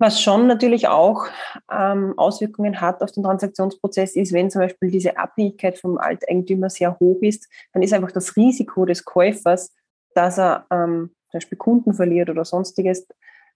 Was 0.00 0.20
schon 0.20 0.46
natürlich 0.46 0.86
auch 0.86 1.26
ähm, 1.72 2.14
Auswirkungen 2.16 2.80
hat 2.80 3.02
auf 3.02 3.10
den 3.10 3.24
Transaktionsprozess 3.24 4.14
ist, 4.14 4.32
wenn 4.32 4.48
zum 4.48 4.60
Beispiel 4.62 4.92
diese 4.92 5.18
Abhängigkeit 5.18 5.76
vom 5.76 5.98
Alteigentümer 5.98 6.70
sehr 6.70 6.96
hoch 7.00 7.18
ist, 7.20 7.48
dann 7.72 7.82
ist 7.82 7.92
einfach 7.92 8.12
das 8.12 8.36
Risiko 8.36 8.84
des 8.84 9.04
Käufers, 9.04 9.74
dass 10.14 10.38
er 10.38 10.66
ähm, 10.70 11.14
zum 11.30 11.38
Beispiel 11.38 11.58
Kunden 11.58 11.94
verliert 11.94 12.30
oder 12.30 12.44
sonstiges 12.44 13.06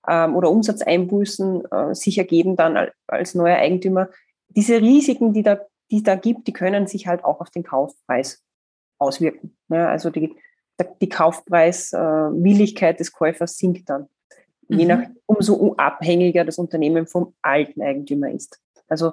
ähm, 0.09 0.37
oder 0.37 0.51
Umsatzeinbußen 0.51 1.65
äh, 1.71 1.95
sich 1.95 2.19
ergeben 2.19 2.57
dann 2.57 2.89
als 3.07 3.35
neuer 3.35 3.57
Eigentümer. 3.57 4.09
Diese 4.49 4.81
Risiken, 4.81 5.33
die 5.33 5.43
da, 5.43 5.61
die 5.91 6.03
da 6.03 6.15
gibt, 6.15 6.47
die 6.47 6.53
können 6.53 6.87
sich 6.87 7.07
halt 7.07 7.25
auch 7.25 7.41
auf 7.41 7.51
den 7.51 7.63
Kaufpreis 7.63 8.43
auswirken. 8.99 9.57
Ja, 9.69 9.89
also 9.89 10.11
die, 10.11 10.37
die 11.01 11.09
Kaufpreiswilligkeit 11.09 12.97
äh, 12.97 12.99
des 12.99 13.13
Käufers 13.13 13.57
sinkt 13.57 13.89
dann 13.89 14.09
mhm. 14.69 14.79
je 14.79 14.87
nach, 14.87 15.03
umso 15.27 15.75
abhängiger 15.77 16.45
das 16.45 16.59
Unternehmen 16.59 17.07
vom 17.07 17.35
alten 17.43 17.83
Eigentümer 17.83 18.31
ist. 18.31 18.61
Also 18.89 19.13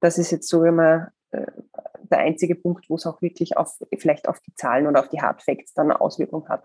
das 0.00 0.18
ist 0.18 0.30
jetzt 0.30 0.48
so 0.48 0.64
immer 0.64 1.12
äh, 1.30 1.46
der 2.02 2.18
einzige 2.18 2.54
Punkt, 2.54 2.88
wo 2.90 2.96
es 2.96 3.06
auch 3.06 3.22
wirklich 3.22 3.56
auf, 3.56 3.78
vielleicht 3.96 4.28
auf 4.28 4.40
die 4.40 4.54
Zahlen 4.54 4.86
oder 4.86 5.00
auf 5.00 5.08
die 5.08 5.20
Hard 5.20 5.42
Facts 5.42 5.72
dann 5.74 5.90
eine 5.90 6.00
Auswirkung 6.00 6.48
hat. 6.48 6.64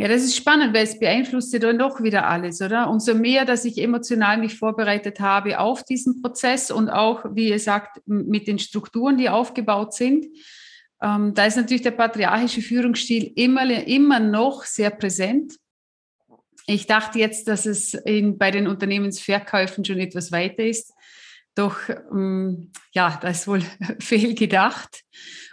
Ja, 0.00 0.06
das 0.06 0.22
ist 0.22 0.36
spannend, 0.36 0.74
weil 0.74 0.84
es 0.84 1.00
beeinflusst 1.00 1.52
ja 1.52 1.58
dann 1.58 1.76
doch 1.76 2.00
wieder 2.00 2.28
alles, 2.28 2.62
oder? 2.62 2.88
Umso 2.88 3.14
mehr, 3.14 3.44
dass 3.44 3.64
ich 3.64 3.78
emotional 3.78 4.38
mich 4.38 4.56
vorbereitet 4.56 5.18
habe 5.18 5.58
auf 5.58 5.82
diesen 5.82 6.22
Prozess 6.22 6.70
und 6.70 6.88
auch, 6.88 7.24
wie 7.34 7.48
ihr 7.48 7.58
sagt, 7.58 8.00
mit 8.06 8.46
den 8.46 8.60
Strukturen, 8.60 9.18
die 9.18 9.28
aufgebaut 9.28 9.92
sind, 9.94 10.26
ähm, 11.02 11.34
da 11.34 11.46
ist 11.46 11.56
natürlich 11.56 11.82
der 11.82 11.90
patriarchische 11.90 12.62
Führungsstil 12.62 13.32
immer, 13.34 13.68
immer 13.88 14.20
noch 14.20 14.62
sehr 14.64 14.90
präsent. 14.90 15.56
Ich 16.68 16.86
dachte 16.86 17.18
jetzt, 17.18 17.48
dass 17.48 17.66
es 17.66 17.94
in, 17.94 18.38
bei 18.38 18.52
den 18.52 18.68
Unternehmensverkäufen 18.68 19.84
schon 19.84 19.98
etwas 19.98 20.30
weiter 20.30 20.64
ist. 20.64 20.92
Doch 21.58 21.76
ähm, 22.12 22.70
ja, 22.92 23.18
das 23.20 23.40
ist 23.40 23.48
wohl 23.48 23.62
fehlgedacht. 23.98 25.02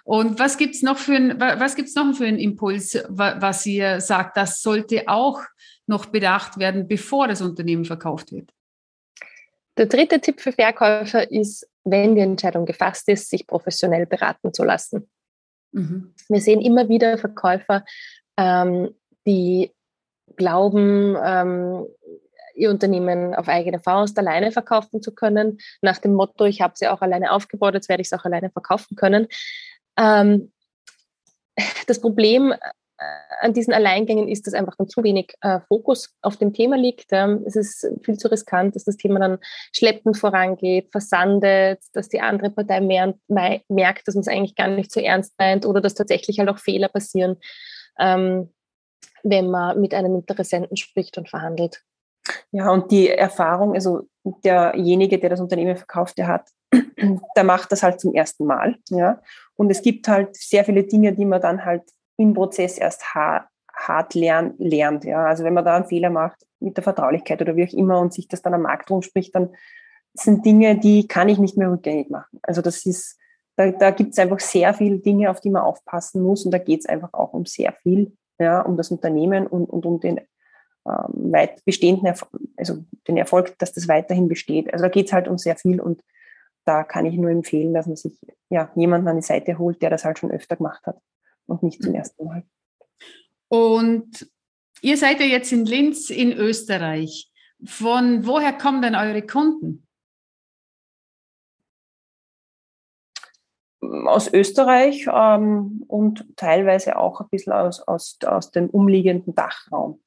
Und 0.04 0.38
was 0.38 0.58
gibt 0.58 0.76
es 0.76 0.84
noch, 0.84 1.00
für 1.00 1.16
ein, 1.16 1.40
was 1.40 1.76
gibt's 1.76 1.96
noch 1.96 2.14
für 2.16 2.28
einen 2.28 2.38
Impuls, 2.38 3.04
was 3.10 3.66
ihr 3.66 4.00
sagt, 4.02 4.38
das 4.38 4.62
sollte 4.62 5.08
auch 5.08 5.42
noch 5.88 6.06
bedacht 6.06 6.60
werden, 6.60 6.88
bevor 6.88 7.28
das 7.28 7.42
Unternehmen 7.42 7.86
verkauft 7.86 8.32
wird? 8.32 8.52
Der 9.78 9.88
dritte 9.88 10.22
Tipp 10.22 10.42
für 10.42 10.52
Verkäufer 10.52 11.32
ist, 11.32 11.68
wenn 11.84 12.14
die 12.14 12.22
Entscheidung 12.22 12.68
gefasst 12.68 13.10
ist, 13.10 13.32
sich 13.32 13.48
professionell 13.48 14.06
beraten 14.06 14.54
zu 14.54 14.64
lassen. 14.64 15.10
Mhm. 15.72 16.14
Wir 16.30 16.40
sehen 16.40 16.62
immer 16.62 16.88
wieder 16.88 17.18
Verkäufer, 17.18 17.84
ähm, 18.38 18.94
die 19.26 19.72
glauben, 20.36 21.18
ähm, 21.24 21.88
ihr 22.56 22.70
Unternehmen 22.70 23.36
auf 23.36 23.48
eigene 23.48 23.80
Faust 23.80 24.18
alleine 24.18 24.52
verkaufen 24.52 25.02
zu 25.02 25.14
können, 25.14 25.60
nach 25.82 26.00
dem 26.00 26.14
Motto, 26.14 26.46
ich 26.46 26.62
habe 26.62 26.74
sie 26.76 26.88
auch 26.88 27.02
alleine 27.02 27.32
aufgebaut, 27.32 27.74
jetzt 27.74 27.90
werde 27.90 28.02
ich 28.02 28.08
es 28.12 28.20
auch 28.20 28.26
alleine 28.26 28.50
verkaufen 28.50 28.96
können. 28.96 29.28
Ähm, 29.98 30.52
das 31.88 32.02
Problem 32.02 32.54
an 33.42 33.54
diesen 33.54 33.74
Alleingängen 33.74 34.28
ist, 34.28 34.48
dass 34.48 34.54
einfach 34.54 34.76
dann 34.78 34.88
zu 34.88 35.04
wenig 35.04 35.34
äh, 35.42 35.60
Fokus 35.68 36.16
auf 36.22 36.38
dem 36.38 36.54
Thema 36.54 36.78
liegt. 36.78 37.08
Ähm, 37.12 37.44
es 37.46 37.56
ist 37.56 37.88
viel 38.04 38.18
zu 38.18 38.30
riskant, 38.30 38.76
dass 38.76 38.86
das 38.86 38.98
Thema 38.98 39.20
dann 39.20 39.38
schleppend 39.74 40.18
vorangeht, 40.18 40.90
versandet, 40.92 41.80
dass 41.94 42.10
die 42.10 42.22
andere 42.22 42.52
Partei 42.52 42.80
mehr, 42.82 43.14
merkt, 43.28 44.08
dass 44.08 44.16
man 44.16 44.22
es 44.22 44.28
eigentlich 44.28 44.56
gar 44.56 44.70
nicht 44.70 44.92
so 44.92 45.00
ernst 45.00 45.34
meint 45.38 45.66
oder 45.66 45.82
dass 45.82 45.94
tatsächlich 45.94 46.40
halt 46.40 46.50
auch 46.50 46.58
Fehler 46.58 46.88
passieren, 46.88 47.38
ähm, 48.00 48.54
wenn 49.24 49.50
man 49.50 49.80
mit 49.82 49.94
einem 49.94 50.16
Interessenten 50.16 50.78
spricht 50.78 51.18
und 51.18 51.30
verhandelt. 51.30 51.82
Ja, 52.56 52.72
und 52.72 52.90
die 52.90 53.10
Erfahrung, 53.10 53.74
also 53.74 54.08
derjenige, 54.24 55.20
der 55.20 55.30
das 55.30 55.42
Unternehmen 55.42 55.76
verkauft, 55.76 56.18
der 56.18 56.28
hat, 56.28 56.48
der 57.36 57.44
macht 57.44 57.70
das 57.74 57.84
halt 57.84 58.00
zum 58.00 58.14
ersten 58.14 58.46
Mal. 58.46 58.78
Ja. 58.90 59.22
Und 59.56 59.70
es 59.72 59.82
gibt 59.82 60.08
halt 60.08 60.38
sehr 60.38 60.64
viele 60.64 60.86
Dinge, 60.86 61.12
die 61.12 61.26
man 61.26 61.42
dann 61.42 61.66
halt 61.66 61.84
im 62.16 62.34
Prozess 62.34 62.78
erst 62.78 63.14
hart, 63.14 63.50
hart 63.74 64.14
lern, 64.14 64.54
lernt. 64.58 65.04
Ja. 65.04 65.26
Also 65.26 65.44
wenn 65.44 65.54
man 65.54 65.66
da 65.66 65.76
einen 65.76 65.88
Fehler 65.88 66.10
macht 66.10 66.46
mit 66.62 66.78
der 66.78 66.84
Vertraulichkeit 66.86 67.42
oder 67.42 67.58
wie 67.58 67.68
auch 67.68 67.74
immer 67.74 68.00
und 68.00 68.14
sich 68.14 68.30
das 68.30 68.42
dann 68.42 68.54
am 68.54 68.62
Markt 68.62 68.90
rumspricht, 68.90 69.36
dann 69.36 69.50
sind 70.14 70.46
Dinge, 70.46 70.80
die 70.80 71.10
kann 71.10 71.28
ich 71.28 71.40
nicht 71.40 71.58
mehr 71.58 71.70
rückgängig 71.70 72.10
machen. 72.10 72.40
Also 72.42 72.62
das 72.62 72.86
ist, 72.86 73.18
da, 73.58 73.72
da 73.72 73.92
gibt 73.92 74.14
es 74.14 74.20
einfach 74.20 74.40
sehr 74.40 74.74
viele 74.74 75.00
Dinge, 75.00 75.30
auf 75.30 75.42
die 75.42 75.50
man 75.50 75.64
aufpassen 75.64 76.24
muss 76.24 76.46
und 76.46 76.52
da 76.52 76.58
geht 76.58 76.80
es 76.80 76.86
einfach 76.86 77.14
auch 77.14 77.34
um 77.34 77.46
sehr 77.46 77.74
viel, 77.74 78.16
ja, 78.40 78.62
um 78.62 78.78
das 78.78 78.92
Unternehmen 78.92 79.46
und, 79.46 79.70
und 79.70 79.86
um 79.86 80.00
den 80.00 80.22
ähm, 80.88 81.32
weit 81.32 81.64
bestehenden, 81.66 82.06
Erfolg, 82.06 82.32
also 82.58 82.84
den 83.08 83.18
Erfolg, 83.18 83.58
dass 83.60 83.74
das 83.74 83.88
weiterhin 83.88 84.28
besteht. 84.28 84.72
Also 84.72 84.84
da 84.84 84.90
geht 84.90 85.08
es 85.08 85.14
halt 85.14 85.28
um 85.28 85.38
sehr 85.38 85.56
viel 85.56 85.82
und 85.82 86.04
da 86.66 86.84
kann 86.84 87.06
ich 87.06 87.16
nur 87.16 87.30
empfehlen, 87.30 87.74
dass 87.74 87.88
man 87.88 87.96
sich 87.96 88.14
ja 88.50 88.72
jemanden 88.76 89.08
an 89.08 89.16
die 89.16 89.22
Seite 89.22 89.58
holt, 89.58 89.82
der 89.82 89.90
das 89.90 90.04
halt 90.04 90.20
schon 90.20 90.32
öfter 90.32 90.56
gemacht 90.56 90.86
hat 90.86 91.00
und 91.46 91.64
nicht 91.64 91.82
zum 91.82 91.92
mhm. 91.92 91.98
ersten 91.98 92.26
Mal. 92.26 92.44
Und 93.48 94.30
ihr 94.82 94.98
seid 94.98 95.20
ja 95.20 95.26
jetzt 95.26 95.52
in 95.52 95.66
Linz 95.66 96.10
in 96.10 96.32
Österreich. 96.34 97.32
Von 97.64 98.26
woher 98.26 98.54
kommen 98.54 98.82
denn 98.82 98.96
eure 98.96 99.22
Kunden? 99.22 99.88
Aus 103.82 104.32
Österreich 104.34 105.08
ähm, 105.12 105.84
und 105.88 106.26
teilweise 106.36 106.98
auch 106.98 107.22
ein 107.22 107.30
bisschen 107.30 107.54
aus, 107.54 107.82
aus, 107.82 108.18
aus 108.26 108.52
dem 108.52 108.70
umliegenden 108.70 109.36
Dachraum. 109.36 110.02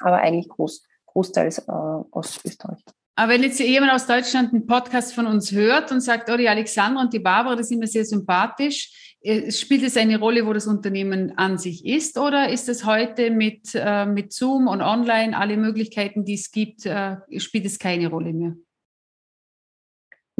Aber 0.00 0.18
eigentlich 0.18 0.48
groß, 0.48 0.84
großteils 1.06 1.58
äh, 1.58 1.72
aus 1.72 2.40
Österreich. 2.44 2.82
Aber 3.16 3.32
wenn 3.32 3.42
jetzt 3.42 3.58
jemand 3.58 3.92
aus 3.92 4.06
Deutschland 4.06 4.52
einen 4.52 4.66
Podcast 4.66 5.12
von 5.12 5.26
uns 5.26 5.50
hört 5.50 5.90
und 5.90 6.00
sagt, 6.00 6.30
oh, 6.30 6.36
die 6.36 6.48
Alexandra 6.48 7.02
und 7.02 7.12
die 7.12 7.18
Barbara, 7.18 7.56
das 7.56 7.68
sind 7.68 7.80
mir 7.80 7.88
sehr 7.88 8.04
sympathisch, 8.04 9.16
äh, 9.20 9.50
spielt 9.50 9.82
es 9.82 9.96
eine 9.96 10.20
Rolle, 10.20 10.46
wo 10.46 10.52
das 10.52 10.68
Unternehmen 10.68 11.36
an 11.36 11.58
sich 11.58 11.84
ist 11.84 12.16
oder 12.16 12.48
ist 12.48 12.68
es 12.68 12.86
heute 12.86 13.32
mit, 13.32 13.70
äh, 13.74 14.06
mit 14.06 14.32
Zoom 14.32 14.68
und 14.68 14.82
online, 14.82 15.36
alle 15.36 15.56
Möglichkeiten, 15.56 16.24
die 16.24 16.34
es 16.34 16.52
gibt, 16.52 16.86
äh, 16.86 17.16
spielt 17.38 17.66
es 17.66 17.80
keine 17.80 18.08
Rolle 18.08 18.32
mehr? 18.32 18.54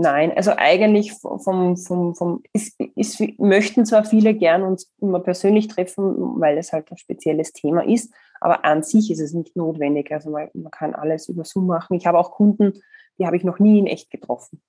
Nein, 0.01 0.33
also 0.37 0.53
eigentlich 0.57 1.13
vom, 1.13 1.77
vom, 1.77 2.15
vom 2.15 2.43
ist, 2.53 2.79
ist, 2.95 3.21
möchten 3.41 3.85
zwar 3.85 4.05
viele 4.05 4.33
gern 4.33 4.63
uns 4.63 4.95
immer 5.01 5.19
persönlich 5.19 5.67
treffen, 5.67 6.41
weil 6.41 6.57
es 6.57 6.73
halt 6.73 6.89
ein 6.93 6.99
spezielles 6.99 7.53
Thema 7.53 7.85
ist, 7.85 8.15
aber 8.41 8.65
an 8.65 8.85
sich 8.85 9.11
ist 9.11 9.19
es 9.19 9.35
nicht 9.35 9.57
notwendig. 9.57 10.13
Also 10.13 10.31
man, 10.31 10.51
man 10.55 10.71
kann 10.71 10.95
alles 10.95 11.29
über 11.29 11.45
Zoom 11.45 11.67
machen. 11.67 11.97
Ich 11.97 12.07
habe 12.07 12.17
auch 12.17 12.31
Kunden, 12.31 12.75
die 13.19 13.27
habe 13.27 13.37
ich 13.37 13.43
noch 13.43 13.59
nie 13.59 13.81
in 13.81 13.89
echt 13.89 14.09
getroffen. 14.09 14.63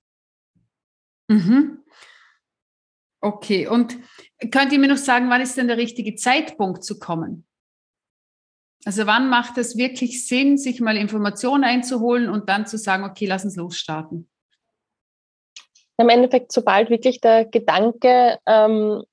Mhm. 1.27 1.83
Okay, 3.21 3.67
und 3.67 3.99
könnt 4.49 4.73
ihr 4.73 4.79
mir 4.79 4.87
noch 4.87 4.97
sagen, 4.97 5.29
wann 5.29 5.41
ist 5.41 5.57
denn 5.57 5.67
der 5.67 5.77
richtige 5.77 6.15
Zeitpunkt 6.15 6.83
zu 6.83 6.97
kommen? 6.97 7.45
Also 8.83 9.05
wann 9.05 9.29
macht 9.29 9.59
es 9.59 9.77
wirklich 9.77 10.25
Sinn, 10.25 10.57
sich 10.57 10.81
mal 10.81 10.97
Informationen 10.97 11.63
einzuholen 11.63 12.29
und 12.29 12.49
dann 12.49 12.65
zu 12.65 12.79
sagen, 12.79 13.03
okay, 13.03 13.27
lass 13.27 13.45
uns 13.45 13.57
losstarten? 13.57 14.27
Im 15.99 16.07
Endeffekt, 16.07 16.53
sobald 16.53 16.89
wirklich 16.89 17.19
der 17.19 17.43
Gedanke 17.43 18.39
ähm, 18.45 19.03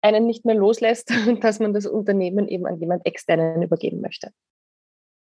einen 0.00 0.26
nicht 0.26 0.46
mehr 0.46 0.54
loslässt, 0.54 1.10
dass 1.42 1.60
man 1.60 1.74
das 1.74 1.86
Unternehmen 1.86 2.48
eben 2.48 2.66
an 2.66 2.80
jemand 2.80 3.04
externen 3.04 3.62
übergeben 3.62 4.00
möchte. 4.00 4.30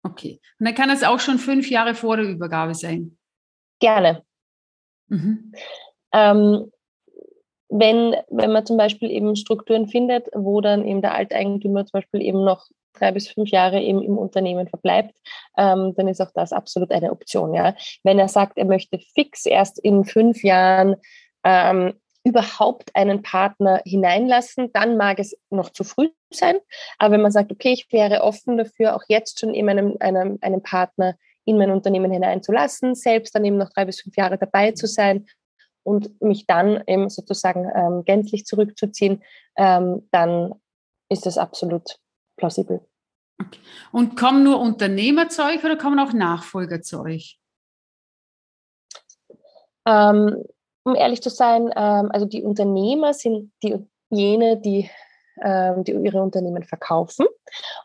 Okay. 0.03 0.41
Und 0.61 0.67
dann 0.67 0.75
kann 0.75 0.91
es 0.91 1.03
auch 1.03 1.21
schon 1.21 1.39
fünf 1.39 1.71
Jahre 1.71 1.95
vor 1.95 2.19
der 2.19 2.27
Übergabe 2.27 2.75
sein. 2.75 3.17
Gerne. 3.81 4.23
Mhm. 5.09 5.53
Ähm, 6.13 6.71
wenn, 7.71 8.17
wenn 8.29 8.53
man 8.53 8.67
zum 8.67 8.77
Beispiel 8.77 9.11
eben 9.11 9.37
Strukturen 9.37 9.89
findet, 9.89 10.29
wo 10.35 10.61
dann 10.61 10.87
eben 10.87 11.01
der 11.01 11.15
Alteigentümer 11.15 11.87
zum 11.87 12.01
Beispiel 12.01 12.21
eben 12.21 12.45
noch 12.45 12.69
drei 12.99 13.13
bis 13.13 13.29
fünf 13.29 13.51
Jahre 13.51 13.81
eben 13.81 14.03
im 14.03 14.19
Unternehmen 14.19 14.69
verbleibt, 14.69 15.17
ähm, 15.57 15.95
dann 15.97 16.09
ist 16.09 16.21
auch 16.21 16.33
das 16.35 16.53
absolut 16.53 16.91
eine 16.91 17.13
Option. 17.13 17.55
Ja. 17.55 17.75
Wenn 18.05 18.19
er 18.19 18.29
sagt, 18.29 18.59
er 18.59 18.65
möchte 18.65 18.99
fix 19.15 19.47
erst 19.47 19.79
in 19.79 20.05
fünf 20.05 20.43
Jahren 20.43 20.97
ähm, 21.45 21.95
überhaupt 22.25 22.95
einen 22.95 23.23
Partner 23.23 23.81
hineinlassen, 23.85 24.71
dann 24.73 24.97
mag 24.97 25.19
es 25.19 25.37
noch 25.51 25.71
zu 25.71 25.85
früh 25.85 26.09
sein. 26.31 26.59
Aber 26.99 27.15
wenn 27.15 27.23
man 27.23 27.33
sagt, 27.33 27.51
okay, 27.51 27.73
ich 27.73 27.91
wäre 27.91 28.23
offen 28.23 28.59
dafür, 28.59 28.97
auch 28.97 29.03
jetzt 29.09 29.41
schon 29.41 29.55
eben 29.55 29.69
einen, 29.69 30.01
einen, 30.01 30.43
einen 30.43 30.63
Partner 30.63 31.17
in 31.45 31.57
mein 31.57 31.71
Unternehmen 31.71 32.13
hineinzulassen, 32.13 32.95
selbst 32.95 33.35
dann 33.35 33.45
eben 33.45 33.57
noch 33.57 33.71
drei 33.71 33.87
bis 33.87 34.03
fünf 34.03 34.17
Jahre 34.17 34.37
dabei 34.37 34.73
zu 34.73 34.87
sein 34.87 35.27
und 35.83 36.21
mich 36.21 36.47
dann 36.47 36.83
eben 36.87 37.09
sozusagen 37.09 37.71
ähm, 37.75 38.05
gänzlich 38.05 38.45
zurückzuziehen, 38.45 39.23
ähm, 39.57 40.07
dann 40.11 40.55
ist 41.09 41.25
das 41.25 41.39
absolut 41.39 41.99
plausibel. 42.37 42.87
Und 43.93 44.17
kommen 44.17 44.43
nur 44.43 44.61
Unternehmer 44.61 45.29
zu 45.29 45.45
euch 45.45 45.65
oder 45.65 45.77
kommen 45.77 45.99
auch 45.99 46.13
Nachfolger 46.13 46.83
zu 46.83 47.01
euch? 47.01 47.39
Ähm, 49.87 50.45
um 50.85 50.95
ehrlich 50.95 51.23
zu 51.23 51.31
sein, 51.31 51.71
ähm, 51.77 52.11
also 52.13 52.27
die 52.27 52.43
Unternehmer 52.43 53.15
sind 53.15 53.53
die, 53.63 53.77
jene, 54.11 54.61
die, 54.61 54.91
ähm, 55.43 55.85
die 55.85 55.93
ihre 55.93 56.23
Unternehmen 56.23 56.65
verkaufen. 56.65 57.27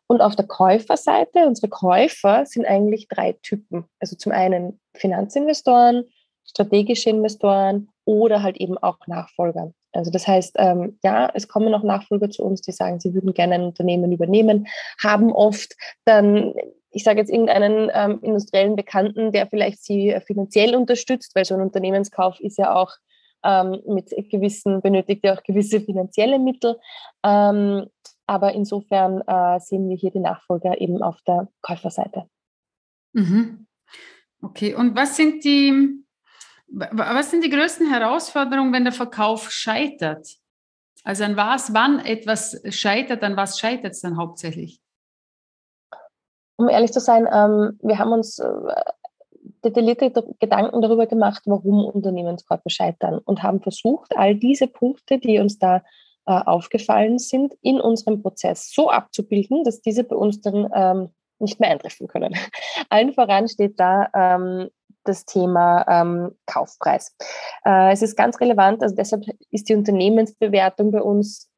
Und 0.08 0.22
auf 0.22 0.36
der 0.36 0.48
Käuferseite, 0.48 1.46
unsere 1.48 1.70
Käufer 1.70 2.46
sind 2.46 2.66
eigentlich 2.66 3.08
drei 3.08 3.34
Typen. 3.44 3.86
Also 4.00 4.16
zum 4.16 4.32
einen 4.32 4.80
Finanzinvestoren, 4.96 6.06
strategische 6.46 7.10
Investoren 7.10 7.90
oder 8.06 8.44
halt 8.44 8.58
eben 8.58 8.78
auch 8.78 8.98
Nachfolger. 9.08 9.74
Also 9.94 10.12
das 10.12 10.28
heißt, 10.28 10.56
ähm, 10.58 10.98
ja, 11.04 11.30
es 11.34 11.48
kommen 11.48 11.74
auch 11.74 11.84
Nachfolger 11.84 12.30
zu 12.30 12.44
uns, 12.44 12.62
die 12.62 12.72
sagen, 12.72 13.00
sie 13.00 13.14
würden 13.14 13.34
gerne 13.34 13.56
ein 13.56 13.64
Unternehmen 13.64 14.12
übernehmen, 14.12 14.68
haben 15.02 15.32
oft 15.32 15.76
dann, 16.06 16.54
ich 16.92 17.04
sage 17.04 17.20
jetzt 17.20 17.32
irgendeinen 17.32 17.90
ähm, 17.94 18.20
industriellen 18.22 18.76
Bekannten, 18.76 19.32
der 19.32 19.48
vielleicht 19.48 19.84
sie 19.84 20.16
finanziell 20.26 20.76
unterstützt, 20.76 21.36
weil 21.36 21.46
so 21.46 21.54
ein 21.56 21.62
Unternehmenskauf 21.62 22.40
ist 22.40 22.58
ja 22.58 22.76
auch 22.76 22.92
ähm, 23.44 23.82
mit 23.86 24.10
gewissen, 24.30 24.82
benötigt 24.82 25.24
ja 25.24 25.36
auch 25.36 25.44
gewisse 25.44 25.82
finanzielle 25.82 26.40
Mittel. 26.40 26.80
Ähm, 27.24 27.88
aber 28.26 28.54
insofern 28.54 29.22
äh, 29.28 29.60
sehen 29.60 29.90
wir 29.90 29.98
hier 29.98 30.12
die 30.12 30.20
Nachfolger 30.20 30.80
eben 30.80 31.04
auf 31.04 31.22
der 31.28 31.50
Käuferseite. 31.62 32.24
Mhm. 33.14 33.68
Okay, 34.42 34.74
und 34.74 34.96
was 34.96 35.16
sind 35.16 35.44
die 35.44 36.04
was 36.74 37.30
sind 37.30 37.44
die 37.44 37.50
größten 37.50 37.90
Herausforderungen, 37.90 38.74
wenn 38.74 38.84
der 38.84 38.94
Verkauf 38.94 39.52
scheitert? 39.52 40.28
Also 41.04 41.24
an 41.24 41.38
was, 41.38 41.74
wann 41.74 42.00
etwas 42.00 42.62
scheitert, 42.70 43.24
an 43.24 43.38
was 43.38 43.60
scheitert 43.60 43.92
es 43.92 44.02
dann 44.02 44.18
hauptsächlich? 44.18 44.80
Um 46.56 46.70
ehrlich 46.70 46.92
zu 46.92 47.00
sein, 47.00 47.28
ähm, 47.32 47.78
wir 47.82 48.00
haben 48.00 48.12
uns 48.12 48.40
äh, 48.40 48.48
detaillierte 49.64 50.12
Gedanken 50.40 50.82
darüber 50.82 51.08
gemacht, 51.08 51.44
warum 51.46 51.86
Unternehmenskäufe 51.86 52.70
scheitern 52.70 53.20
und 53.20 53.44
haben 53.44 53.62
versucht, 53.62 54.16
all 54.16 54.36
diese 54.36 54.68
Punkte, 54.68 55.20
die 55.20 55.40
uns 55.40 55.60
da 55.60 55.84
äh, 56.26 56.32
aufgefallen 56.32 57.20
sind, 57.20 57.54
in 57.62 57.82
unserem 57.82 58.22
Prozess 58.22 58.72
so 58.74 58.90
abzubilden, 58.90 59.64
dass 59.64 59.82
diese 59.82 60.04
bei 60.04 60.16
uns 60.16 60.42
dann 60.42 60.70
ähm, 60.74 61.10
nicht 61.40 61.60
mehr 61.60 61.72
eintreffen 61.72 62.08
können. 62.08 62.34
Allen 62.90 63.14
voran 63.14 63.48
steht 63.48 63.80
da 63.80 64.08
ähm, 64.14 64.70
das 65.04 65.26
Thema 65.26 65.86
ähm, 65.88 66.32
Kaufpreis. 66.46 67.16
Äh, 67.66 67.92
es 67.92 68.02
ist 68.02 68.16
ganz 68.16 68.40
relevant, 68.40 68.82
also 68.84 68.96
deshalb 68.96 69.24
ist 69.52 69.70
die 69.70 69.76
Unternehmensbewertung 69.76 70.92
bei 70.92 71.02
uns 71.02 71.50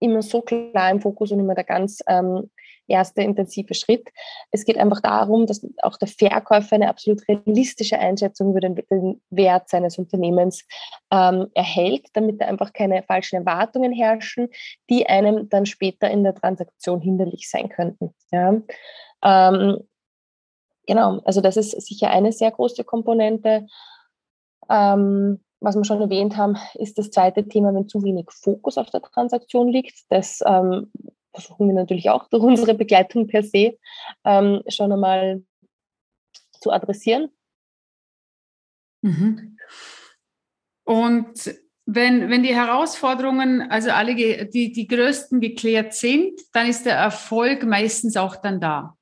immer 0.00 0.22
so 0.22 0.40
klar 0.42 0.90
im 0.90 1.00
Fokus 1.00 1.30
und 1.30 1.40
immer 1.40 1.54
der 1.54 1.64
ganz 1.64 2.00
ähm, 2.06 2.50
erste 2.90 3.22
intensive 3.22 3.74
Schritt. 3.74 4.08
Es 4.50 4.64
geht 4.64 4.76
einfach 4.76 5.00
darum, 5.00 5.46
dass 5.46 5.66
auch 5.82 5.96
der 5.96 6.08
Verkäufer 6.08 6.74
eine 6.74 6.88
absolut 6.88 7.26
realistische 7.28 7.98
Einschätzung 7.98 8.50
über 8.50 8.60
den, 8.60 9.20
Wert 9.30 9.68
seines 9.68 9.96
Unternehmens 9.96 10.66
ähm, 11.12 11.46
erhält, 11.54 12.08
damit 12.14 12.40
da 12.40 12.46
einfach 12.46 12.72
keine 12.72 13.02
falschen 13.04 13.36
Erwartungen 13.36 13.92
herrschen, 13.92 14.48
die 14.90 15.06
einem 15.06 15.48
dann 15.48 15.66
später 15.66 16.10
in 16.10 16.24
der 16.24 16.34
Transaktion 16.34 17.00
hinderlich 17.00 17.48
sein 17.48 17.68
könnten. 17.68 18.12
Ja. 18.32 18.60
Ähm, 19.22 19.78
genau, 20.90 21.20
also 21.24 21.40
das 21.40 21.56
ist 21.56 21.70
sicher 21.86 22.10
eine 22.10 22.32
sehr 22.32 22.50
große 22.50 22.82
Komponente. 22.82 23.68
Ähm, 24.68 25.38
was 25.60 25.76
wir 25.76 25.84
schon 25.84 26.00
erwähnt 26.00 26.36
haben, 26.36 26.56
ist 26.74 26.98
das 26.98 27.12
zweite 27.12 27.46
Thema, 27.46 27.72
wenn 27.72 27.86
zu 27.86 28.02
wenig 28.02 28.26
Fokus 28.30 28.76
auf 28.76 28.90
der 28.90 29.00
Transaktion 29.00 29.68
liegt. 29.68 29.94
Das 30.08 30.40
ähm, 30.44 30.90
versuchen 31.32 31.68
wir 31.68 31.74
natürlich 31.74 32.10
auch 32.10 32.28
durch 32.28 32.42
unsere 32.42 32.74
Begleitung 32.74 33.28
per 33.28 33.44
se 33.44 33.78
ähm, 34.24 34.62
schon 34.66 34.90
einmal 34.90 35.44
zu 36.60 36.72
adressieren. 36.72 37.30
Mhm. 39.02 39.56
Und 40.84 41.54
wenn, 41.86 42.30
wenn 42.30 42.42
die 42.42 42.54
Herausforderungen, 42.54 43.62
also 43.70 43.90
alle 43.90 44.16
die, 44.16 44.72
die 44.72 44.88
größten 44.88 45.40
geklärt 45.40 45.94
sind, 45.94 46.40
dann 46.52 46.66
ist 46.66 46.84
der 46.84 46.96
Erfolg 46.96 47.64
meistens 47.64 48.16
auch 48.16 48.34
dann 48.34 48.60
da. 48.60 48.96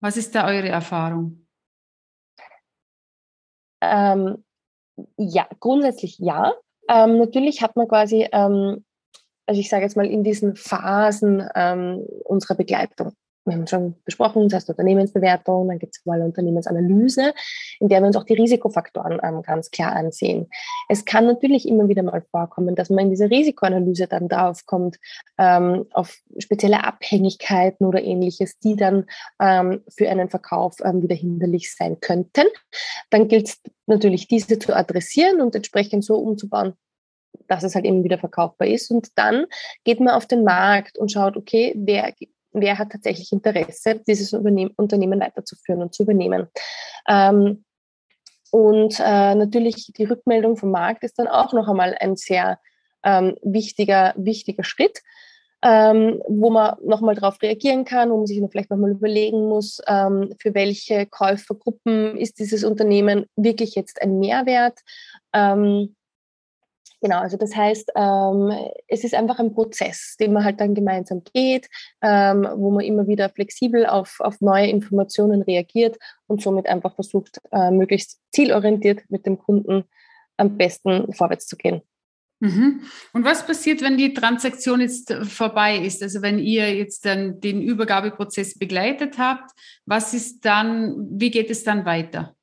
Was 0.00 0.16
ist 0.16 0.34
da 0.34 0.46
eure 0.46 0.68
Erfahrung? 0.68 1.46
Ähm, 3.80 4.44
ja, 5.16 5.48
grundsätzlich 5.60 6.18
ja. 6.18 6.52
Ähm, 6.88 7.18
natürlich 7.18 7.62
hat 7.62 7.76
man 7.76 7.88
quasi, 7.88 8.28
ähm, 8.32 8.84
also 9.46 9.60
ich 9.60 9.68
sage 9.68 9.82
jetzt 9.82 9.96
mal 9.96 10.06
in 10.06 10.24
diesen 10.24 10.56
Phasen 10.56 11.48
ähm, 11.54 12.06
unserer 12.24 12.56
Begleitung 12.56 13.12
wir 13.46 13.54
haben 13.54 13.66
schon 13.66 13.94
besprochen, 14.04 14.48
das 14.48 14.54
heißt 14.56 14.70
Unternehmensbewertung, 14.70 15.68
dann 15.68 15.78
gibt 15.78 15.96
es 15.96 16.04
mal 16.04 16.20
Unternehmensanalyse, 16.20 17.32
in 17.80 17.88
der 17.88 18.00
wir 18.00 18.08
uns 18.08 18.16
auch 18.16 18.24
die 18.24 18.34
Risikofaktoren 18.34 19.20
ähm, 19.22 19.42
ganz 19.42 19.70
klar 19.70 19.92
ansehen. 19.92 20.48
Es 20.88 21.04
kann 21.04 21.26
natürlich 21.26 21.68
immer 21.68 21.88
wieder 21.88 22.02
mal 22.02 22.22
vorkommen, 22.30 22.74
dass 22.74 22.90
man 22.90 23.06
in 23.06 23.10
dieser 23.10 23.30
Risikoanalyse 23.30 24.08
dann 24.08 24.28
darauf 24.28 24.66
kommt, 24.66 24.98
ähm, 25.38 25.86
auf 25.92 26.18
spezielle 26.38 26.84
Abhängigkeiten 26.84 27.86
oder 27.86 28.02
ähnliches, 28.02 28.58
die 28.58 28.74
dann 28.74 29.06
ähm, 29.40 29.82
für 29.96 30.10
einen 30.10 30.28
Verkauf 30.28 30.74
ähm, 30.82 31.02
wieder 31.02 31.14
hinderlich 31.14 31.74
sein 31.74 32.00
könnten. 32.00 32.46
Dann 33.10 33.28
gilt 33.28 33.48
es 33.48 33.62
natürlich, 33.86 34.26
diese 34.26 34.58
zu 34.58 34.74
adressieren 34.74 35.40
und 35.40 35.54
entsprechend 35.54 36.04
so 36.04 36.16
umzubauen, 36.16 36.74
dass 37.48 37.62
es 37.62 37.74
halt 37.74 37.84
eben 37.84 38.04
wieder 38.04 38.18
verkaufbar 38.18 38.68
ist. 38.68 38.90
Und 38.90 39.08
dann 39.16 39.46
geht 39.84 40.00
man 40.00 40.14
auf 40.14 40.26
den 40.26 40.42
Markt 40.44 40.98
und 40.98 41.12
schaut, 41.12 41.36
okay, 41.36 41.74
wer 41.76 42.12
wer 42.60 42.78
hat 42.78 42.90
tatsächlich 42.90 43.32
Interesse, 43.32 44.00
dieses 44.06 44.32
Unternehmen 44.32 45.20
weiterzuführen 45.20 45.82
und 45.82 45.94
zu 45.94 46.02
übernehmen. 46.02 46.48
Ähm, 47.08 47.64
und 48.50 49.00
äh, 49.00 49.34
natürlich 49.34 49.92
die 49.96 50.04
Rückmeldung 50.04 50.56
vom 50.56 50.70
Markt 50.70 51.04
ist 51.04 51.18
dann 51.18 51.28
auch 51.28 51.52
noch 51.52 51.68
einmal 51.68 51.96
ein 51.98 52.16
sehr 52.16 52.58
ähm, 53.04 53.36
wichtiger, 53.42 54.14
wichtiger 54.16 54.64
Schritt, 54.64 55.02
ähm, 55.62 56.22
wo 56.28 56.50
man 56.50 56.76
nochmal 56.82 57.14
darauf 57.14 57.40
reagieren 57.42 57.84
kann, 57.84 58.10
wo 58.10 58.18
man 58.18 58.26
sich 58.26 58.42
vielleicht 58.50 58.70
nochmal 58.70 58.92
überlegen 58.92 59.48
muss, 59.48 59.80
ähm, 59.86 60.34
für 60.38 60.54
welche 60.54 61.06
Käufergruppen 61.06 62.16
ist 62.16 62.38
dieses 62.38 62.64
Unternehmen 62.64 63.26
wirklich 63.36 63.74
jetzt 63.74 64.00
ein 64.00 64.18
Mehrwert. 64.18 64.80
Ähm, 65.32 65.96
Genau, 67.06 67.20
also 67.20 67.36
das 67.36 67.54
heißt, 67.54 67.92
ähm, 67.94 68.52
es 68.88 69.04
ist 69.04 69.14
einfach 69.14 69.38
ein 69.38 69.54
Prozess, 69.54 70.16
den 70.18 70.32
man 70.32 70.42
halt 70.42 70.58
dann 70.60 70.74
gemeinsam 70.74 71.22
geht, 71.32 71.68
ähm, 72.02 72.48
wo 72.56 72.72
man 72.72 72.84
immer 72.84 73.06
wieder 73.06 73.28
flexibel 73.28 73.86
auf, 73.86 74.16
auf 74.18 74.40
neue 74.40 74.66
Informationen 74.66 75.42
reagiert 75.42 75.98
und 76.26 76.42
somit 76.42 76.66
einfach 76.66 76.96
versucht, 76.96 77.40
äh, 77.52 77.70
möglichst 77.70 78.18
zielorientiert 78.32 79.08
mit 79.08 79.24
dem 79.24 79.38
Kunden 79.38 79.84
am 80.36 80.56
besten 80.56 81.12
vorwärts 81.12 81.46
zu 81.46 81.56
gehen. 81.56 81.80
Mhm. 82.40 82.82
Und 83.12 83.24
was 83.24 83.46
passiert, 83.46 83.82
wenn 83.82 83.96
die 83.96 84.12
Transaktion 84.12 84.80
jetzt 84.80 85.12
vorbei 85.12 85.78
ist? 85.78 86.02
Also 86.02 86.22
wenn 86.22 86.40
ihr 86.40 86.74
jetzt 86.74 87.06
dann 87.06 87.40
den 87.40 87.62
Übergabeprozess 87.62 88.58
begleitet 88.58 89.16
habt, 89.16 89.52
was 89.84 90.12
ist 90.12 90.44
dann, 90.44 91.06
wie 91.08 91.30
geht 91.30 91.50
es 91.50 91.62
dann 91.62 91.84
weiter? 91.84 92.34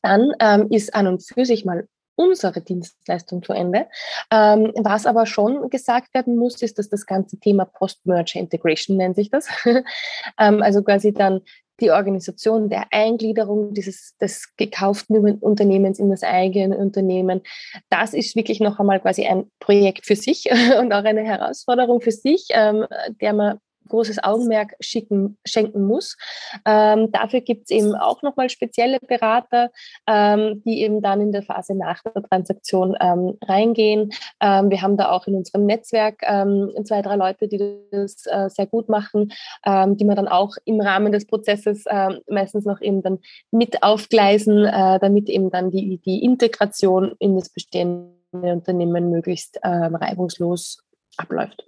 Dann 0.00 0.32
ähm, 0.40 0.68
ist 0.70 0.94
an 0.94 1.06
und 1.06 1.22
für 1.22 1.44
sich 1.44 1.66
mal 1.66 1.86
unsere 2.16 2.60
Dienstleistung 2.60 3.42
zu 3.42 3.52
Ende. 3.52 3.86
Ähm, 4.30 4.72
was 4.76 5.06
aber 5.06 5.26
schon 5.26 5.70
gesagt 5.70 6.12
werden 6.14 6.36
muss, 6.36 6.62
ist, 6.62 6.78
dass 6.78 6.88
das 6.88 7.06
ganze 7.06 7.38
Thema 7.38 7.64
Post-Merger 7.64 8.40
Integration 8.40 8.96
nennt 8.96 9.16
sich 9.16 9.30
das. 9.30 9.48
ähm, 10.38 10.62
also 10.62 10.82
quasi 10.82 11.12
dann 11.12 11.42
die 11.80 11.90
Organisation 11.90 12.68
der 12.68 12.86
Eingliederung 12.90 13.74
dieses 13.74 14.16
des 14.16 14.56
gekauften 14.56 15.38
Unternehmens 15.40 15.98
in 15.98 16.10
das 16.10 16.22
eigene 16.22 16.76
Unternehmen. 16.76 17.42
Das 17.90 18.14
ist 18.14 18.34
wirklich 18.34 18.60
noch 18.60 18.78
einmal 18.78 19.00
quasi 19.00 19.26
ein 19.26 19.50
Projekt 19.60 20.06
für 20.06 20.16
sich 20.16 20.46
und 20.80 20.92
auch 20.92 21.04
eine 21.04 21.22
Herausforderung 21.22 22.00
für 22.00 22.12
sich, 22.12 22.48
ähm, 22.50 22.86
der 23.20 23.34
man 23.34 23.58
großes 23.88 24.22
Augenmerk 24.22 24.74
schicken, 24.80 25.38
schenken 25.44 25.86
muss. 25.86 26.16
Ähm, 26.64 27.10
dafür 27.12 27.40
gibt 27.40 27.64
es 27.64 27.70
eben 27.70 27.94
auch 27.94 28.22
nochmal 28.22 28.50
spezielle 28.50 28.98
Berater, 29.00 29.70
ähm, 30.06 30.62
die 30.64 30.82
eben 30.82 31.02
dann 31.02 31.20
in 31.20 31.32
der 31.32 31.42
Phase 31.42 31.74
nach 31.74 32.02
der 32.02 32.22
Transaktion 32.22 32.96
ähm, 33.00 33.38
reingehen. 33.44 34.10
Ähm, 34.40 34.70
wir 34.70 34.82
haben 34.82 34.96
da 34.96 35.10
auch 35.10 35.26
in 35.26 35.34
unserem 35.34 35.66
Netzwerk 35.66 36.22
ähm, 36.22 36.70
zwei, 36.84 37.02
drei 37.02 37.16
Leute, 37.16 37.48
die 37.48 37.58
das 37.90 38.26
äh, 38.26 38.48
sehr 38.48 38.66
gut 38.66 38.88
machen, 38.88 39.32
ähm, 39.64 39.96
die 39.96 40.04
man 40.04 40.16
dann 40.16 40.28
auch 40.28 40.56
im 40.64 40.80
Rahmen 40.80 41.12
des 41.12 41.26
Prozesses 41.26 41.86
äh, 41.86 42.10
meistens 42.28 42.64
noch 42.64 42.80
eben 42.80 43.02
dann 43.02 43.18
mit 43.50 43.82
aufgleisen, 43.82 44.64
äh, 44.64 44.98
damit 44.98 45.28
eben 45.28 45.50
dann 45.50 45.70
die, 45.70 45.98
die 45.98 46.22
Integration 46.22 47.14
in 47.18 47.36
das 47.36 47.48
bestehende 47.48 48.12
Unternehmen 48.32 49.10
möglichst 49.10 49.58
reibungslos 49.62 50.84
abläuft. 51.16 51.64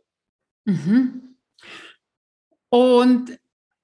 Mhm. 0.65 1.37
Und 2.71 3.39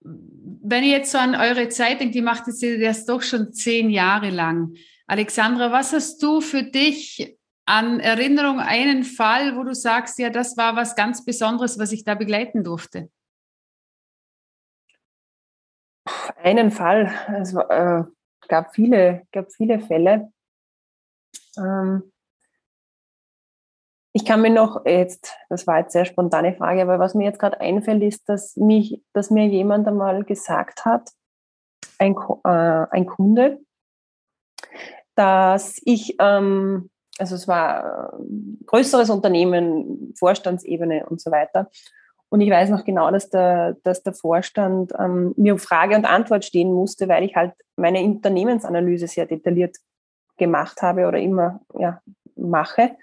wenn 0.05 0.85
ihr 0.85 0.91
jetzt 0.99 1.13
so 1.13 1.19
an 1.19 1.35
eure 1.35 1.69
Zeit 1.69 2.01
denkt, 2.01 2.15
die 2.15 2.23
macht 2.23 2.47
jetzt 2.47 2.63
das 2.63 3.07
doch 3.07 3.23
schon 3.23 3.53
zehn 3.53 3.91
Jahre 3.91 4.31
lang. 4.31 4.75
Alexandra, 5.07 5.73
was 5.73 5.93
hast 5.93 6.23
du 6.23 6.41
für 6.41 6.63
dich 6.63 7.39
an 7.67 8.01
Erinnerung, 8.01 8.61
einen 8.61 9.05
Fall, 9.05 9.57
wo 9.57 9.63
du 9.63 9.75
sagst, 9.75 10.19
ja, 10.19 10.31
das 10.31 10.57
war 10.57 10.77
was 10.77 10.97
ganz 10.97 11.25
Besonderes, 11.25 11.79
was 11.79 11.93
ich 11.93 12.05
da 12.05 12.15
begleiten 12.15 12.63
durfte? 12.63 13.11
Einen 16.37 16.71
Fall. 16.71 17.11
Es 17.41 17.55
äh, 17.55 18.03
gab 18.49 18.75
viele, 18.75 19.27
gab 19.33 19.51
viele 19.53 19.81
Fälle. 19.81 20.31
Ähm, 21.57 22.13
ich 24.17 24.25
kann 24.25 24.41
mir 24.41 24.51
noch 24.51 24.87
jetzt, 24.87 25.35
das 25.49 25.67
war 25.67 25.81
jetzt 25.81 25.93
sehr 25.93 26.05
spontane 26.05 26.55
Frage, 26.55 26.83
aber 26.83 27.01
was 27.01 27.15
mir 27.15 27.25
jetzt 27.25 27.41
gerade 27.41 27.61
einfällt, 27.61 28.01
ist, 28.01 28.29
dass 28.29 28.57
mich, 28.57 29.03
dass 29.13 29.31
mir 29.31 29.47
jemand 29.47 29.89
einmal 29.89 30.23
gesagt 30.23 30.85
hat, 30.85 31.11
ein, 31.99 32.15
äh, 32.45 32.49
ein 32.49 33.07
Kunde, 33.07 33.59
dass 35.17 35.81
ich, 35.85 36.15
ähm, 36.21 36.91
also 37.19 37.35
es 37.35 37.49
war 37.49 38.15
ein 38.15 38.59
äh, 38.61 38.65
größeres 38.67 39.11
Unternehmen, 39.11 40.15
Vorstandsebene 40.17 41.07
und 41.07 41.21
so 41.21 41.33
weiter. 41.33 41.69
Und 42.29 42.41
ich 42.41 42.51
weiß 42.51 42.71
noch 42.71 42.85
genau, 42.85 43.11
dass 43.11 43.31
der, 43.31 43.77
dass 43.83 44.05
der 44.05 44.13
Vorstand 44.13 44.93
ähm, 44.97 45.35
mir 45.37 45.59
Frage 45.59 45.97
und 45.97 46.05
Antwort 46.05 46.45
stehen 46.45 46.73
musste, 46.73 47.09
weil 47.09 47.25
ich 47.25 47.35
halt 47.35 47.53
meine 47.75 48.01
Unternehmensanalyse 48.01 49.09
sehr 49.09 49.27
detailliert 49.27 49.77
gemacht 50.37 50.83
habe 50.83 51.09
oder 51.09 51.19
immer 51.19 51.61
ja, 51.77 52.01
mache 52.37 52.97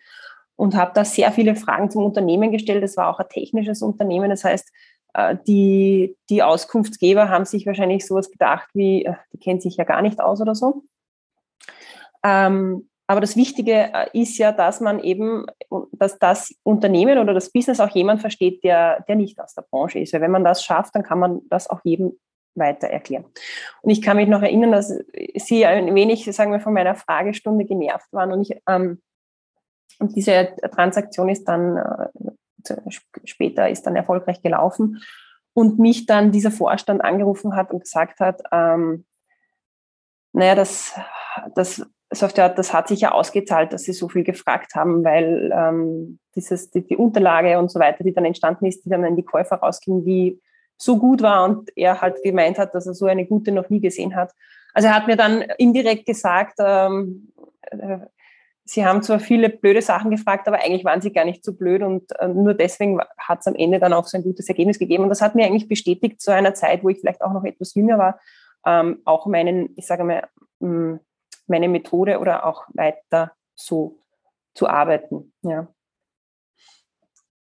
und 0.61 0.75
habe 0.75 0.91
da 0.93 1.03
sehr 1.03 1.31
viele 1.31 1.55
Fragen 1.55 1.89
zum 1.89 2.05
Unternehmen 2.05 2.51
gestellt. 2.51 2.83
Es 2.83 2.95
war 2.95 3.09
auch 3.09 3.19
ein 3.19 3.27
technisches 3.29 3.81
Unternehmen. 3.81 4.29
Das 4.29 4.43
heißt, 4.43 4.71
äh, 5.15 5.35
die, 5.47 6.15
die 6.29 6.43
Auskunftsgeber 6.43 7.29
haben 7.29 7.45
sich 7.45 7.65
wahrscheinlich 7.65 8.05
sowas 8.05 8.29
gedacht 8.29 8.69
wie, 8.75 9.05
äh, 9.05 9.15
die 9.33 9.39
kennt 9.39 9.63
sich 9.63 9.77
ja 9.77 9.85
gar 9.85 10.03
nicht 10.03 10.21
aus 10.21 10.39
oder 10.39 10.53
so. 10.53 10.83
Ähm, 12.23 12.87
aber 13.07 13.21
das 13.21 13.35
Wichtige 13.35 13.91
äh, 13.91 14.09
ist 14.13 14.37
ja, 14.37 14.51
dass 14.51 14.81
man 14.81 14.99
eben, 14.99 15.47
dass 15.93 16.19
das 16.19 16.53
Unternehmen 16.61 17.17
oder 17.17 17.33
das 17.33 17.51
Business 17.51 17.79
auch 17.79 17.89
jemand 17.89 18.21
versteht, 18.21 18.63
der, 18.63 19.03
der 19.07 19.15
nicht 19.15 19.39
aus 19.39 19.55
der 19.55 19.63
Branche 19.63 19.97
ist. 19.97 20.13
Weil 20.13 20.21
wenn 20.21 20.29
man 20.29 20.43
das 20.43 20.63
schafft, 20.63 20.93
dann 20.93 21.01
kann 21.01 21.17
man 21.17 21.41
das 21.49 21.71
auch 21.71 21.79
jedem 21.83 22.19
weiter 22.53 22.85
erklären. 22.85 23.25
Und 23.81 23.89
ich 23.89 24.03
kann 24.03 24.17
mich 24.17 24.29
noch 24.29 24.43
erinnern, 24.43 24.73
dass 24.73 24.93
Sie 25.37 25.65
ein 25.65 25.95
wenig, 25.95 26.25
sagen 26.25 26.51
wir, 26.51 26.59
von 26.59 26.73
meiner 26.73 26.93
Fragestunde 26.93 27.65
genervt 27.65 28.13
waren 28.13 28.31
und 28.31 28.41
ich 28.41 28.61
ähm, 28.67 29.01
und 29.99 30.15
diese 30.15 30.49
Transaktion 30.73 31.29
ist 31.29 31.45
dann 31.45 31.77
äh, 31.77 32.75
später 33.23 33.69
ist 33.69 33.83
dann 33.83 33.95
erfolgreich 33.95 34.41
gelaufen 34.41 35.01
und 35.53 35.79
mich 35.79 36.05
dann 36.05 36.31
dieser 36.31 36.51
Vorstand 36.51 37.03
angerufen 37.03 37.55
hat 37.55 37.71
und 37.71 37.83
gesagt 37.83 38.19
hat, 38.19 38.41
ähm, 38.51 39.05
naja, 40.33 40.55
das, 40.55 40.93
das, 41.55 41.85
das 42.09 42.73
hat 42.73 42.87
sich 42.87 43.01
ja 43.01 43.11
ausgezahlt, 43.11 43.73
dass 43.73 43.83
sie 43.83 43.93
so 43.93 44.07
viel 44.07 44.23
gefragt 44.23 44.75
haben, 44.75 45.03
weil 45.03 45.51
ähm, 45.53 46.19
dieses, 46.35 46.71
die, 46.71 46.85
die, 46.85 46.95
Unterlage 46.95 47.59
und 47.59 47.69
so 47.69 47.79
weiter, 47.79 48.03
die 48.03 48.13
dann 48.13 48.25
entstanden 48.25 48.65
ist, 48.65 48.85
die 48.85 48.89
dann 48.89 49.03
an 49.03 49.15
die 49.15 49.25
Käufer 49.25 49.57
rausging, 49.57 50.05
die 50.05 50.41
so 50.77 50.97
gut 50.97 51.21
war 51.21 51.43
und 51.45 51.69
er 51.75 52.01
halt 52.01 52.23
gemeint 52.23 52.57
hat, 52.57 52.73
dass 52.73 52.87
er 52.87 52.93
so 52.93 53.05
eine 53.05 53.25
gute 53.25 53.51
noch 53.51 53.69
nie 53.69 53.81
gesehen 53.81 54.15
hat. 54.15 54.31
Also 54.73 54.87
er 54.87 54.95
hat 54.95 55.07
mir 55.07 55.17
dann 55.17 55.41
indirekt 55.57 56.05
gesagt, 56.05 56.55
ähm, 56.59 57.31
äh, 57.61 57.99
Sie 58.63 58.85
haben 58.85 59.01
zwar 59.01 59.19
viele 59.19 59.49
blöde 59.49 59.81
Sachen 59.81 60.11
gefragt, 60.11 60.47
aber 60.47 60.57
eigentlich 60.57 60.85
waren 60.85 61.01
sie 61.01 61.11
gar 61.11 61.25
nicht 61.25 61.43
so 61.43 61.53
blöd 61.53 61.81
und 61.81 62.11
äh, 62.19 62.27
nur 62.27 62.53
deswegen 62.53 62.99
hat 63.17 63.39
es 63.39 63.47
am 63.47 63.55
Ende 63.55 63.79
dann 63.79 63.93
auch 63.93 64.07
so 64.07 64.17
ein 64.17 64.23
gutes 64.23 64.47
Ergebnis 64.47 64.79
gegeben. 64.79 65.03
Und 65.03 65.09
das 65.09 65.21
hat 65.21 65.35
mir 65.35 65.45
eigentlich 65.45 65.67
bestätigt 65.67 66.21
zu 66.21 66.31
einer 66.31 66.53
Zeit, 66.53 66.83
wo 66.83 66.89
ich 66.89 66.99
vielleicht 66.99 67.21
auch 67.21 67.33
noch 67.33 67.43
etwas 67.43 67.73
jünger 67.73 67.97
war, 67.97 68.19
ähm, 68.65 69.01
auch 69.05 69.25
meinen, 69.25 69.73
ich 69.75 69.87
sage 69.87 70.03
mal, 70.03 70.27
mm, 70.59 70.95
meine 71.47 71.67
Methode 71.67 72.19
oder 72.19 72.45
auch 72.45 72.65
weiter 72.73 73.33
so 73.55 73.99
zu 74.53 74.67
arbeiten. 74.67 75.33
Ja. 75.41 75.67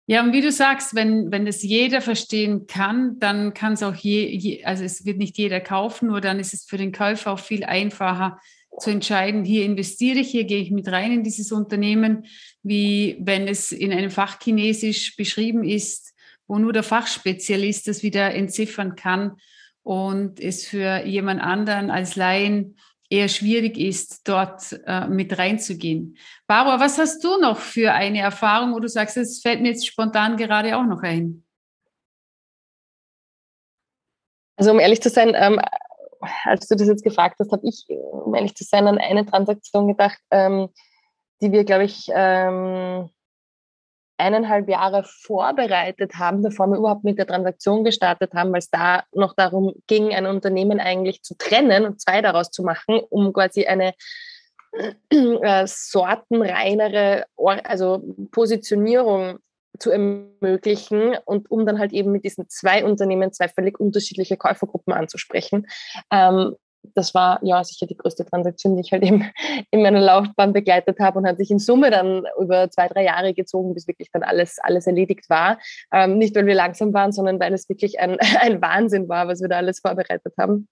Ja, 0.07 0.23
und 0.25 0.33
wie 0.33 0.41
du 0.41 0.51
sagst, 0.51 0.97
wenn, 0.97 1.31
wenn 1.31 1.47
es 1.47 1.63
jeder 1.63 2.01
verstehen 2.01 2.67
kann, 2.67 3.21
dann 3.21 3.55
kann 3.55 3.75
es 3.75 3.83
auch 3.85 3.95
je, 3.95 4.27
je, 4.27 4.65
also 4.65 4.83
es 4.83 5.05
wird 5.05 5.19
nicht 5.19 5.39
jeder 5.39 5.61
kaufen, 5.61 6.09
nur 6.09 6.21
dann 6.21 6.41
ist 6.41 6.53
es 6.53 6.65
für 6.65 6.79
den 6.79 6.91
Käufer 6.91 7.31
auch 7.31 7.39
viel 7.39 7.63
einfacher, 7.63 8.41
zu 8.79 8.91
entscheiden, 8.91 9.45
hier 9.45 9.65
investiere 9.65 10.19
ich, 10.19 10.31
hier 10.31 10.45
gehe 10.45 10.63
ich 10.63 10.71
mit 10.71 10.89
rein 10.89 11.13
in 11.13 11.25
dieses 11.25 11.53
Unternehmen, 11.53 12.27
wie 12.63 13.17
wenn 13.21 13.49
es 13.49 13.73
in 13.73 13.93
einem 13.93 14.11
Fach 14.11 14.39
Chinesisch 14.41 15.17
beschrieben 15.17 15.65
ist, 15.65 16.15
wo 16.47 16.59
nur 16.59 16.73
der 16.73 16.83
Fachspezialist 16.83 17.89
das 17.89 18.03
wieder 18.03 18.35
entziffern 18.35 18.97
kann 18.97 19.37
und 19.83 20.41
es 20.41 20.67
für 20.67 21.05
jemand 21.05 21.41
anderen 21.41 21.91
als 21.91 22.17
Laien 22.17 22.77
eher 23.11 23.29
schwierig 23.29 23.77
ist, 23.77 24.29
dort 24.29 24.81
äh, 24.87 25.09
mit 25.09 25.37
reinzugehen. 25.37 26.17
Barbara, 26.47 26.79
was 26.79 26.97
hast 26.97 27.23
du 27.25 27.39
noch 27.39 27.59
für 27.59 27.93
eine 27.93 28.21
Erfahrung, 28.21 28.73
wo 28.73 28.79
du 28.79 28.89
sagst, 28.89 29.17
es 29.17 29.41
fällt 29.41 29.61
mir 29.61 29.69
jetzt 29.69 29.87
spontan 29.87 30.37
gerade 30.37 30.77
auch 30.77 30.85
noch 30.85 31.03
ein? 31.03 31.45
Also 34.57 34.71
um 34.71 34.79
ehrlich 34.79 35.01
zu 35.01 35.09
sein, 35.09 35.33
ähm, 35.35 35.61
als 36.45 36.67
du 36.69 36.77
das 36.77 36.89
jetzt 36.89 37.05
gefragt 37.05 37.37
hast, 37.39 37.53
habe 37.53 37.67
ich, 37.67 37.87
um 37.89 38.35
ehrlich 38.35 38.55
zu 38.55 38.65
sein, 38.65 38.87
an 38.87 38.99
eine 38.99 39.27
Transaktion 39.27 39.89
gedacht, 39.89 40.19
ähm, 40.31 40.69
die 41.41 41.53
wir, 41.53 41.65
glaube 41.65 41.85
ich, 41.85 42.09
ähm, 42.15 43.09
eineinhalb 44.19 44.69
Jahre 44.69 45.05
vorbereitet 45.05 46.17
haben, 46.17 46.43
bevor 46.43 46.67
wir 46.69 46.77
überhaupt 46.77 47.05
mit 47.05 47.19
der 47.19 47.27
Transaktion 47.27 47.85
gestartet 47.85 48.35
haben, 48.35 48.53
weil 48.53 48.59
es 48.59 48.69
da 48.69 49.05
noch 49.13 49.35
darum 49.35 49.73
ging, 49.87 50.15
ein 50.15 50.27
Unternehmen 50.27 50.79
eigentlich 50.79 51.23
zu 51.23 51.37
trennen 51.37 51.87
und 51.87 52.01
zwei 52.01 52.21
daraus 52.21 52.51
zu 52.51 52.63
machen, 52.63 53.01
um 53.09 53.33
quasi 53.33 53.67
eine 53.67 53.95
äh, 55.11 55.67
sortenreinere 55.67 57.25
also 57.65 58.03
Positionierung 58.31 59.39
zu 59.81 59.91
ermöglichen 59.91 61.17
und 61.25 61.51
um 61.51 61.67
dann 61.67 61.79
halt 61.79 61.93
eben 61.93 62.13
mit 62.13 62.25
diesen 62.25 62.49
zwei 62.49 62.85
Unternehmen 62.85 63.33
zwei 63.33 63.49
völlig 63.49 63.81
unterschiedliche 63.81 64.37
Käufergruppen 64.37 64.93
anzusprechen. 64.93 65.67
Ähm, 66.11 66.55
das 66.95 67.15
war 67.15 67.39
ja 67.43 67.63
sicher 67.63 67.87
die 67.87 67.97
größte 67.97 68.25
Transaktion, 68.25 68.77
die 68.77 68.83
ich 68.83 68.93
halt 68.93 69.03
eben 69.03 69.31
in 69.71 69.83
meiner 69.83 70.01
Laufbahn 70.01 70.53
begleitet 70.53 70.99
habe 70.99 71.19
und 71.19 71.27
hat 71.27 71.37
sich 71.39 71.51
in 71.51 71.59
Summe 71.59 71.91
dann 71.91 72.25
über 72.41 72.71
zwei, 72.71 72.89
drei 72.89 73.05
Jahre 73.05 73.35
gezogen, 73.35 73.75
bis 73.75 73.87
wirklich 73.87 74.09
dann 74.13 74.23
alles, 74.23 74.59
alles 74.63 74.87
erledigt 74.87 75.29
war. 75.29 75.59
Ähm, 75.93 76.19
nicht, 76.19 76.35
weil 76.35 76.47
wir 76.47 76.55
langsam 76.55 76.93
waren, 76.95 77.13
sondern 77.13 77.41
weil 77.41 77.53
es 77.53 77.69
wirklich 77.69 78.01
ein, 78.01 78.19
ein 78.41 78.63
Wahnsinn 78.63 79.09
war, 79.09 79.29
was 79.29 79.41
wir 79.41 79.49
da 79.49 79.57
alles 79.57 79.81
vorbereitet 79.81 80.35
haben 80.39 80.69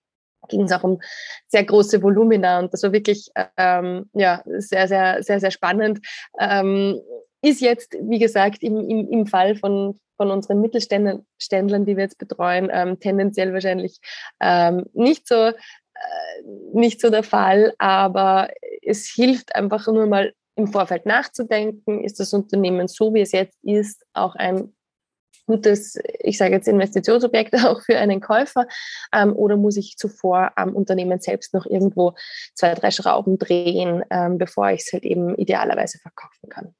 ging 0.48 0.62
es 0.62 0.72
auch 0.72 0.84
um 0.84 1.00
sehr 1.48 1.64
große 1.64 2.00
Volumina 2.00 2.60
und 2.60 2.72
das 2.72 2.82
war 2.82 2.92
wirklich 2.92 3.28
ähm, 3.56 4.08
ja, 4.14 4.42
sehr, 4.46 4.88
sehr, 4.88 5.22
sehr, 5.22 5.40
sehr 5.40 5.50
spannend. 5.50 5.98
Ähm, 6.38 7.00
ist 7.42 7.60
jetzt, 7.60 7.96
wie 8.00 8.18
gesagt, 8.18 8.62
im, 8.62 8.78
im, 8.88 9.08
im 9.10 9.26
Fall 9.26 9.56
von, 9.56 9.98
von 10.16 10.30
unseren 10.30 10.60
Mittelständlern, 10.60 11.84
die 11.84 11.96
wir 11.96 12.04
jetzt 12.04 12.18
betreuen, 12.18 12.68
ähm, 12.72 12.98
tendenziell 12.98 13.52
wahrscheinlich 13.52 14.00
ähm, 14.40 14.86
nicht, 14.92 15.28
so, 15.28 15.34
äh, 15.34 15.54
nicht 16.72 17.00
so 17.00 17.10
der 17.10 17.22
Fall, 17.22 17.74
aber 17.78 18.48
es 18.82 19.06
hilft 19.06 19.54
einfach 19.54 19.86
nur 19.86 20.06
mal 20.06 20.32
im 20.56 20.66
Vorfeld 20.66 21.06
nachzudenken, 21.06 22.02
ist 22.02 22.18
das 22.18 22.34
Unternehmen 22.34 22.88
so, 22.88 23.14
wie 23.14 23.20
es 23.20 23.30
jetzt 23.30 23.56
ist, 23.62 24.04
auch 24.12 24.34
ein 24.34 24.74
gutes, 25.48 25.98
ich 26.20 26.36
sage 26.36 26.54
jetzt 26.54 26.68
Investitionsobjekt 26.68 27.54
auch 27.64 27.80
für 27.82 27.96
einen 27.96 28.20
Käufer? 28.20 28.66
Ähm, 29.12 29.34
oder 29.34 29.56
muss 29.56 29.76
ich 29.76 29.96
zuvor 29.96 30.52
am 30.56 30.76
Unternehmen 30.76 31.20
selbst 31.20 31.54
noch 31.54 31.66
irgendwo 31.66 32.14
zwei, 32.54 32.74
drei 32.74 32.90
Schrauben 32.90 33.38
drehen, 33.38 34.04
ähm, 34.10 34.38
bevor 34.38 34.70
ich 34.70 34.82
es 34.82 34.92
halt 34.92 35.04
eben 35.04 35.34
idealerweise 35.36 35.98
verkaufen 35.98 36.48
kann. 36.48 36.74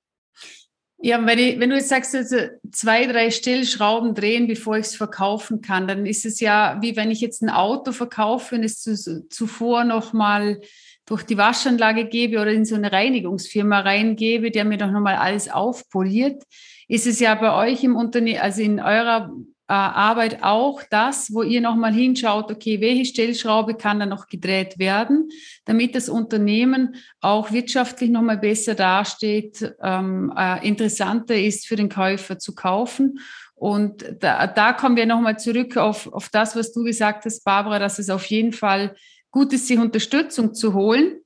Ja, 1.01 1.25
wenn, 1.25 1.39
ich, 1.39 1.61
wenn 1.61 1.71
du 1.71 1.77
jetzt 1.77 1.91
sagst, 1.91 2.15
also 2.17 2.37
zwei, 2.73 3.07
drei 3.07 3.31
Stillschrauben 3.31 4.15
drehen, 4.15 4.49
bevor 4.49 4.79
ich 4.79 4.87
es 4.87 4.97
verkaufen 4.97 5.61
kann, 5.61 5.87
dann 5.87 6.07
ist 6.07 6.27
es 6.27 6.41
ja 6.41 6.79
wie 6.81 6.97
wenn 6.97 7.13
ich 7.13 7.21
jetzt 7.21 7.41
ein 7.41 7.51
Auto 7.51 7.93
verkaufe 7.93 8.57
und 8.57 8.65
es 8.65 8.83
zu, 8.83 9.29
zuvor 9.29 9.85
nochmal 9.85 10.61
durch 11.07 11.23
die 11.23 11.39
Waschanlage 11.39 12.07
gebe 12.07 12.41
oder 12.41 12.51
in 12.51 12.65
so 12.65 12.75
eine 12.75 12.93
Reinigungsfirma 12.93 13.81
reingebe, 13.81 14.51
der 14.51 14.65
mir 14.65 14.77
doch 14.77 14.91
nochmal 14.91 15.17
alles 15.17 15.49
aufpoliert, 15.49 16.43
ist 16.89 17.07
es 17.07 17.21
ja 17.21 17.35
bei 17.37 17.55
euch 17.55 17.85
im 17.85 17.95
Unternehmen, 17.95 18.41
also 18.41 18.61
in 18.61 18.81
eurer 18.81 19.33
Arbeit 19.75 20.43
auch 20.43 20.83
das, 20.91 21.33
wo 21.33 21.43
ihr 21.43 21.61
nochmal 21.61 21.93
hinschaut, 21.93 22.51
okay, 22.51 22.81
welche 22.81 23.05
Stellschraube 23.05 23.75
kann 23.75 24.01
da 24.01 24.07
noch 24.07 24.27
gedreht 24.27 24.79
werden, 24.79 25.29
damit 25.67 25.95
das 25.95 26.09
Unternehmen 26.09 26.97
auch 27.21 27.53
wirtschaftlich 27.53 28.09
nochmal 28.09 28.39
besser 28.39 28.75
dasteht, 28.75 29.75
ähm, 29.83 30.33
äh, 30.37 30.67
interessanter 30.67 31.37
ist 31.37 31.67
für 31.67 31.77
den 31.77 31.91
Käufer 31.91 32.39
zu 32.39 32.55
kaufen. 32.55 33.19
Und 33.55 34.05
da, 34.21 34.47
da 34.47 34.73
kommen 34.73 34.97
wir 34.97 35.05
nochmal 35.05 35.39
zurück 35.39 35.77
auf, 35.77 36.11
auf 36.13 36.31
das, 36.31 36.57
was 36.57 36.73
du 36.73 36.85
gesagt 36.85 37.25
hast, 37.27 37.45
Barbara, 37.45 37.79
dass 37.79 37.99
es 37.99 38.09
auf 38.09 38.25
jeden 38.27 38.53
Fall 38.53 38.95
gut 39.31 39.53
ist, 39.53 39.67
sich 39.67 39.79
Unterstützung 39.79 40.55
zu 40.55 40.73
holen. 40.73 41.21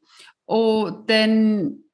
Oh, 0.46 0.90
denn 0.90 1.84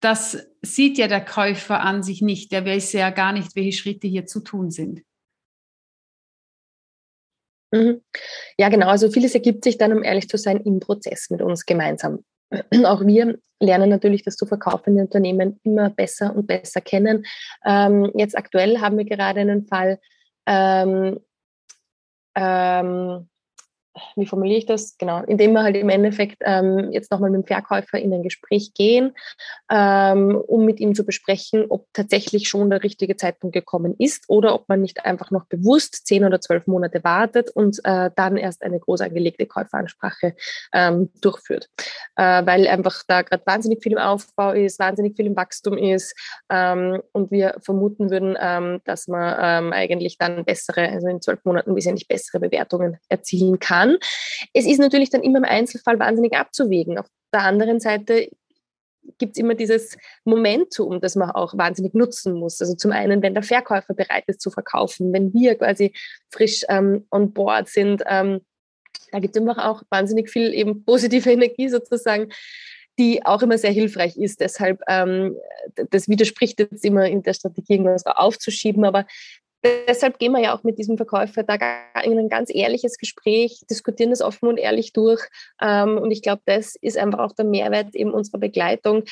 das 0.00 0.48
sieht 0.62 0.98
ja 0.98 1.08
der 1.08 1.24
Käufer 1.24 1.80
an 1.80 2.02
sich 2.02 2.22
nicht. 2.22 2.52
Der 2.52 2.64
weiß 2.64 2.92
ja 2.94 3.10
gar 3.10 3.32
nicht, 3.32 3.54
welche 3.54 3.78
Schritte 3.78 4.08
hier 4.08 4.26
zu 4.26 4.40
tun 4.40 4.70
sind. 4.70 5.02
Mhm. 7.76 8.00
Ja, 8.58 8.68
genau. 8.68 8.88
Also 8.88 9.10
vieles 9.10 9.34
ergibt 9.34 9.64
sich 9.64 9.76
dann, 9.78 9.92
um 9.92 10.02
ehrlich 10.02 10.28
zu 10.28 10.38
sein, 10.38 10.60
im 10.60 10.80
Prozess 10.80 11.28
mit 11.30 11.42
uns 11.42 11.66
gemeinsam. 11.66 12.24
Auch 12.84 13.04
wir 13.04 13.38
lernen 13.60 13.90
natürlich 13.90 14.22
das 14.22 14.36
zu 14.36 14.46
verkaufende 14.46 15.02
Unternehmen 15.02 15.60
immer 15.62 15.90
besser 15.90 16.34
und 16.34 16.46
besser 16.46 16.80
kennen. 16.80 17.24
Ähm, 17.64 18.10
jetzt 18.14 18.36
aktuell 18.36 18.80
haben 18.80 18.98
wir 18.98 19.04
gerade 19.04 19.40
einen 19.40 19.66
Fall, 19.66 19.98
ähm, 20.46 21.20
ähm, 22.34 23.28
wie 24.16 24.26
formuliere 24.26 24.58
ich 24.58 24.66
das? 24.66 24.96
Genau, 24.98 25.22
indem 25.24 25.52
wir 25.52 25.62
halt 25.62 25.76
im 25.76 25.88
Endeffekt 25.88 26.38
ähm, 26.44 26.90
jetzt 26.92 27.10
nochmal 27.10 27.30
mit 27.30 27.42
dem 27.42 27.46
Verkäufer 27.46 27.98
in 27.98 28.12
ein 28.12 28.22
Gespräch 28.22 28.74
gehen, 28.74 29.12
ähm, 29.70 30.36
um 30.46 30.64
mit 30.64 30.80
ihm 30.80 30.94
zu 30.94 31.04
besprechen, 31.04 31.66
ob 31.68 31.86
tatsächlich 31.92 32.48
schon 32.48 32.70
der 32.70 32.82
richtige 32.82 33.16
Zeitpunkt 33.16 33.54
gekommen 33.54 33.94
ist 33.98 34.24
oder 34.28 34.54
ob 34.54 34.68
man 34.68 34.82
nicht 34.82 35.04
einfach 35.04 35.30
noch 35.30 35.46
bewusst 35.46 36.06
zehn 36.06 36.24
oder 36.24 36.40
zwölf 36.40 36.66
Monate 36.66 37.02
wartet 37.04 37.50
und 37.50 37.78
äh, 37.84 38.10
dann 38.14 38.36
erst 38.36 38.62
eine 38.62 38.78
groß 38.78 39.00
angelegte 39.00 39.46
Käuferansprache 39.46 40.34
ähm, 40.72 41.10
durchführt. 41.20 41.68
Äh, 42.16 42.44
weil 42.46 42.66
einfach 42.66 43.02
da 43.06 43.22
gerade 43.22 43.42
wahnsinnig 43.46 43.82
viel 43.82 43.92
im 43.92 43.98
Aufbau 43.98 44.52
ist, 44.52 44.78
wahnsinnig 44.78 45.16
viel 45.16 45.26
im 45.26 45.36
Wachstum 45.36 45.78
ist 45.78 46.14
ähm, 46.50 47.02
und 47.12 47.30
wir 47.30 47.56
vermuten 47.60 48.10
würden, 48.10 48.36
ähm, 48.40 48.80
dass 48.84 49.08
man 49.08 49.36
ähm, 49.40 49.72
eigentlich 49.72 50.18
dann 50.18 50.44
bessere, 50.44 50.88
also 50.88 51.08
in 51.08 51.20
zwölf 51.20 51.44
Monaten 51.44 51.74
wesentlich 51.74 52.08
bessere 52.08 52.40
Bewertungen 52.40 52.98
erzielen 53.08 53.58
kann 53.58 53.85
kann. 53.86 53.98
Es 54.52 54.66
ist 54.66 54.78
natürlich 54.78 55.10
dann 55.10 55.22
immer 55.22 55.38
im 55.38 55.44
Einzelfall 55.44 55.98
wahnsinnig 55.98 56.34
abzuwägen. 56.34 56.98
Auf 56.98 57.06
der 57.32 57.42
anderen 57.42 57.80
Seite 57.80 58.30
gibt 59.18 59.36
es 59.36 59.38
immer 59.38 59.54
dieses 59.54 59.96
Momentum, 60.24 61.00
das 61.00 61.14
man 61.14 61.30
auch 61.30 61.56
wahnsinnig 61.56 61.94
nutzen 61.94 62.34
muss. 62.34 62.60
Also 62.60 62.74
zum 62.74 62.92
einen, 62.92 63.22
wenn 63.22 63.34
der 63.34 63.42
Verkäufer 63.42 63.94
bereit 63.94 64.24
ist 64.26 64.40
zu 64.40 64.50
verkaufen, 64.50 65.12
wenn 65.12 65.32
wir 65.32 65.56
quasi 65.56 65.92
frisch 66.30 66.64
ähm, 66.68 67.06
on 67.10 67.32
board 67.32 67.68
sind, 67.68 68.02
ähm, 68.06 68.40
da 69.12 69.20
gibt 69.20 69.36
es 69.36 69.42
immer 69.42 69.70
auch 69.70 69.82
wahnsinnig 69.90 70.28
viel 70.28 70.52
eben 70.52 70.84
positive 70.84 71.30
Energie 71.30 71.68
sozusagen, 71.68 72.30
die 72.98 73.24
auch 73.24 73.42
immer 73.42 73.58
sehr 73.58 73.70
hilfreich 73.70 74.16
ist. 74.16 74.40
Deshalb, 74.40 74.80
ähm, 74.88 75.36
das 75.90 76.08
widerspricht 76.08 76.58
jetzt 76.58 76.84
immer 76.84 77.06
in 77.06 77.22
der 77.22 77.34
Strategie, 77.34 77.74
irgendwas 77.74 78.06
aufzuschieben, 78.06 78.84
aber 78.84 79.06
deshalb 79.88 80.18
gehen 80.18 80.32
wir 80.32 80.40
ja 80.40 80.54
auch 80.54 80.62
mit 80.62 80.78
diesem 80.78 80.96
Verkäufer 80.96 81.42
da 81.42 81.54
in 82.02 82.18
ein 82.18 82.28
ganz 82.28 82.54
ehrliches 82.54 82.98
Gespräch, 82.98 83.64
diskutieren 83.70 84.10
das 84.10 84.22
offen 84.22 84.48
und 84.48 84.58
ehrlich 84.58 84.92
durch. 84.92 85.22
Ähm, 85.60 85.98
und 85.98 86.10
ich 86.10 86.22
glaube, 86.22 86.42
das 86.46 86.76
ist 86.76 86.98
einfach 86.98 87.20
auch 87.20 87.32
der 87.32 87.44
Mehrwert 87.44 87.94
eben 87.94 88.12
unserer 88.12 88.38
Begleitung 88.38 89.04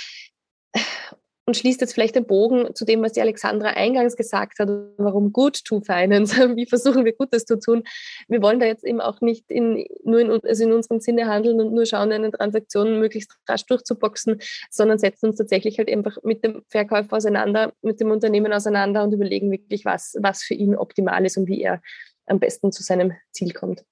und 1.47 1.57
schließt 1.57 1.81
jetzt 1.81 1.93
vielleicht 1.93 2.15
den 2.15 2.27
Bogen 2.27 2.75
zu 2.75 2.85
dem, 2.85 3.03
was 3.03 3.13
die 3.13 3.21
Alexandra 3.21 3.69
eingangs 3.69 4.17
gesagt 4.17 4.59
hat, 4.59 4.69
warum 4.97 5.33
Good 5.33 5.65
to 5.65 5.81
Finance, 5.81 6.35
wie 6.57 6.67
versuchen 6.67 7.05
wir 7.05 7.13
Gutes 7.13 7.45
zu 7.45 7.59
tun. 7.59 7.85
Wir 8.29 8.41
wollen 8.43 8.61
da 8.61 8.67
jetzt 8.67 8.85
eben 8.85 9.01
auch 9.01 9.21
nicht 9.21 9.51
in, 9.51 9.85
nur 10.05 10.21
in, 10.21 10.31
also 10.31 10.65
in 10.65 10.73
unserem 10.73 11.01
Sinne 11.01 11.27
handeln 11.27 11.61
und 11.61 11.75
nur 11.75 11.87
schauen, 11.87 12.13
eine 12.13 12.31
Transaktion 12.31 12.99
möglichst 12.99 13.37
rasch 13.49 13.67
durchzuboxen, 13.67 14.41
sondern 14.71 14.99
setzen 14.99 15.27
uns 15.27 15.37
tatsächlich 15.37 15.79
halt 15.79 15.91
einfach 15.91 16.17
mit 16.23 16.45
dem 16.45 16.63
Verkäufer 16.69 17.17
auseinander, 17.17 17.73
mit 17.83 18.01
dem 18.01 18.11
Unternehmen 18.11 18.53
auseinander 18.53 19.05
und 19.05 19.13
überlegen 19.13 19.51
wirklich, 19.51 19.85
was, 19.85 20.17
was 20.21 20.43
für 20.43 20.55
ihn 20.55 20.77
optimal 20.77 21.25
ist 21.27 21.37
und 21.37 21.47
wie 21.47 21.63
er 21.63 21.83
am 22.27 22.41
besten 22.41 22.73
zu 22.73 22.83
seinem 22.83 23.13
Ziel 23.33 23.53
kommt. 23.53 23.85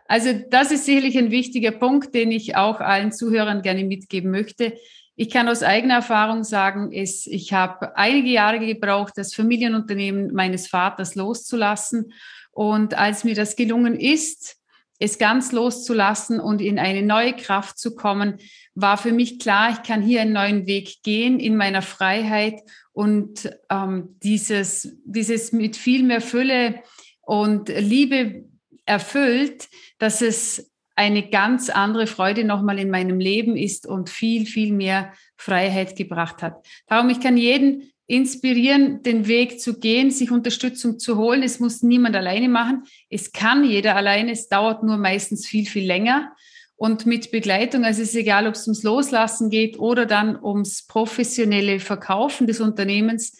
Also 0.08 0.32
das 0.50 0.70
ist 0.70 0.84
sicherlich 0.84 1.18
ein 1.18 1.30
wichtiger 1.30 1.72
Punkt, 1.72 2.14
den 2.14 2.30
ich 2.30 2.56
auch 2.56 2.80
allen 2.80 3.12
Zuhörern 3.12 3.62
gerne 3.62 3.84
mitgeben 3.84 4.30
möchte. 4.30 4.76
Ich 5.18 5.30
kann 5.30 5.48
aus 5.48 5.62
eigener 5.62 5.94
Erfahrung 5.94 6.44
sagen, 6.44 6.92
ist, 6.92 7.26
ich 7.26 7.54
habe 7.54 7.96
einige 7.96 8.28
Jahre 8.28 8.58
gebraucht, 8.58 9.14
das 9.16 9.34
Familienunternehmen 9.34 10.32
meines 10.34 10.68
Vaters 10.68 11.14
loszulassen. 11.14 12.12
Und 12.52 12.94
als 12.94 13.24
mir 13.24 13.34
das 13.34 13.56
gelungen 13.56 13.98
ist, 13.98 14.56
es 14.98 15.18
ganz 15.18 15.52
loszulassen 15.52 16.38
und 16.38 16.60
in 16.60 16.78
eine 16.78 17.02
neue 17.02 17.34
Kraft 17.34 17.78
zu 17.78 17.94
kommen, 17.94 18.38
war 18.74 18.98
für 18.98 19.12
mich 19.12 19.38
klar, 19.38 19.70
ich 19.70 19.82
kann 19.82 20.02
hier 20.02 20.20
einen 20.20 20.32
neuen 20.32 20.66
Weg 20.66 21.02
gehen 21.02 21.40
in 21.40 21.56
meiner 21.56 21.82
Freiheit 21.82 22.60
und 22.92 23.50
ähm, 23.70 24.16
dieses, 24.22 24.96
dieses 25.04 25.52
mit 25.52 25.76
viel 25.76 26.02
mehr 26.02 26.20
Fülle 26.20 26.82
und 27.22 27.68
Liebe 27.68 28.44
erfüllt, 28.86 29.68
dass 29.98 30.22
es 30.22 30.70
eine 30.96 31.28
ganz 31.28 31.68
andere 31.68 32.06
Freude 32.06 32.44
nochmal 32.44 32.78
in 32.78 32.90
meinem 32.90 33.20
Leben 33.20 33.56
ist 33.56 33.86
und 33.86 34.08
viel, 34.08 34.46
viel 34.46 34.72
mehr 34.72 35.12
Freiheit 35.36 35.94
gebracht 35.94 36.42
hat. 36.42 36.66
Darum, 36.86 37.10
ich 37.10 37.20
kann 37.20 37.36
jeden 37.36 37.92
inspirieren, 38.06 39.02
den 39.02 39.26
Weg 39.26 39.60
zu 39.60 39.78
gehen, 39.78 40.10
sich 40.10 40.30
Unterstützung 40.30 40.98
zu 40.98 41.16
holen. 41.16 41.42
Es 41.42 41.60
muss 41.60 41.82
niemand 41.82 42.16
alleine 42.16 42.48
machen. 42.48 42.84
Es 43.10 43.32
kann 43.32 43.64
jeder 43.64 43.96
alleine. 43.96 44.32
Es 44.32 44.48
dauert 44.48 44.82
nur 44.82 44.96
meistens 44.96 45.46
viel, 45.46 45.66
viel 45.66 45.86
länger. 45.86 46.32
Und 46.76 47.06
mit 47.06 47.30
Begleitung, 47.30 47.84
also 47.84 48.02
es 48.02 48.10
ist 48.10 48.16
egal, 48.16 48.46
ob 48.46 48.54
es 48.54 48.66
ums 48.66 48.82
Loslassen 48.82 49.50
geht 49.50 49.78
oder 49.78 50.06
dann 50.06 50.40
ums 50.42 50.86
professionelle 50.86 51.80
Verkaufen 51.80 52.46
des 52.46 52.60
Unternehmens, 52.60 53.36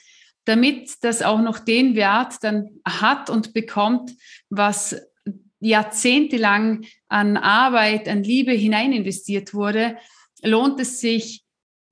damit 0.46 0.92
das 1.02 1.22
auch 1.22 1.40
noch 1.40 1.58
den 1.58 1.94
Wert 1.96 2.36
dann 2.42 2.80
hat 2.84 3.30
und 3.30 3.52
bekommt, 3.52 4.12
was 4.48 4.96
jahrzehntelang 5.60 6.84
an 7.08 7.36
Arbeit, 7.36 8.08
an 8.08 8.22
Liebe 8.22 8.52
hinein 8.52 8.92
investiert 8.92 9.54
wurde, 9.54 9.96
lohnt 10.42 10.80
es 10.80 11.00
sich, 11.00 11.42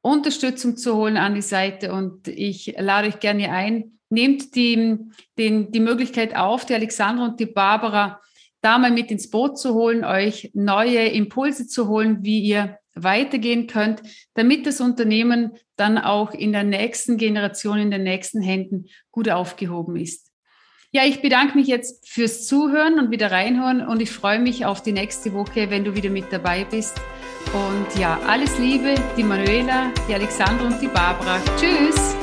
Unterstützung 0.03 0.77
zu 0.77 0.97
holen 0.97 1.17
an 1.17 1.35
die 1.35 1.43
Seite. 1.43 1.93
Und 1.93 2.29
ich 2.29 2.75
lade 2.79 3.09
euch 3.09 3.21
gerne 3.21 3.51
ein, 3.51 3.99
nehmt 4.11 4.55
die, 4.55 4.99
den, 5.39 5.73
die 5.73 5.81
Möglichkeit 5.81 6.37
auf, 6.37 6.67
die 6.67 6.75
Alexandra 6.75 7.25
und 7.25 7.41
die 7.41 7.47
Barbara 7.47 8.21
da 8.61 8.79
mal 8.79 8.91
mit 8.91 9.11
ins 9.11 9.31
Boot 9.31 9.59
zu 9.59 9.75
holen, 9.75 10.05
euch 10.05 10.51
neue 10.55 11.09
Impulse 11.09 11.67
zu 11.67 11.89
holen, 11.89 12.19
wie 12.23 12.41
ihr 12.41 12.79
weitergehen 12.95 13.67
könnt, 13.67 14.03
damit 14.35 14.67
das 14.67 14.81
Unternehmen 14.81 15.53
dann 15.77 15.99
auch 15.99 16.33
in 16.33 16.53
der 16.53 16.65
nächsten 16.65 17.17
Generation, 17.17 17.79
in 17.79 17.91
den 17.91 18.05
nächsten 18.05 18.41
Händen 18.41 18.87
gut 19.11 19.29
aufgehoben 19.29 19.97
ist. 19.97 20.24
Ja, 20.95 21.03
ich 21.05 21.21
bedanke 21.21 21.59
mich 21.59 21.67
jetzt 21.67 22.09
fürs 22.09 22.47
Zuhören 22.47 23.01
und 23.01 23.11
wieder 23.11 23.33
reinhören 23.33 23.85
und 23.85 24.01
ich 24.01 24.13
freue 24.13 24.39
mich 24.39 24.65
auf 24.65 24.81
die 24.81 24.93
nächste 24.93 25.33
Woche, 25.33 25.69
wenn 25.69 25.83
du 25.83 25.97
wieder 25.97 26.09
mit 26.09 26.33
dabei 26.33 26.65
bist. 26.65 27.01
Und 27.53 28.01
ja, 28.01 28.21
alles 28.29 28.57
Liebe, 28.61 28.95
die 29.17 29.25
Manuela, 29.25 29.91
die 30.09 30.15
Alexandra 30.15 30.69
und 30.69 30.81
die 30.81 30.87
Barbara. 30.87 31.41
Tschüss! 31.59 32.15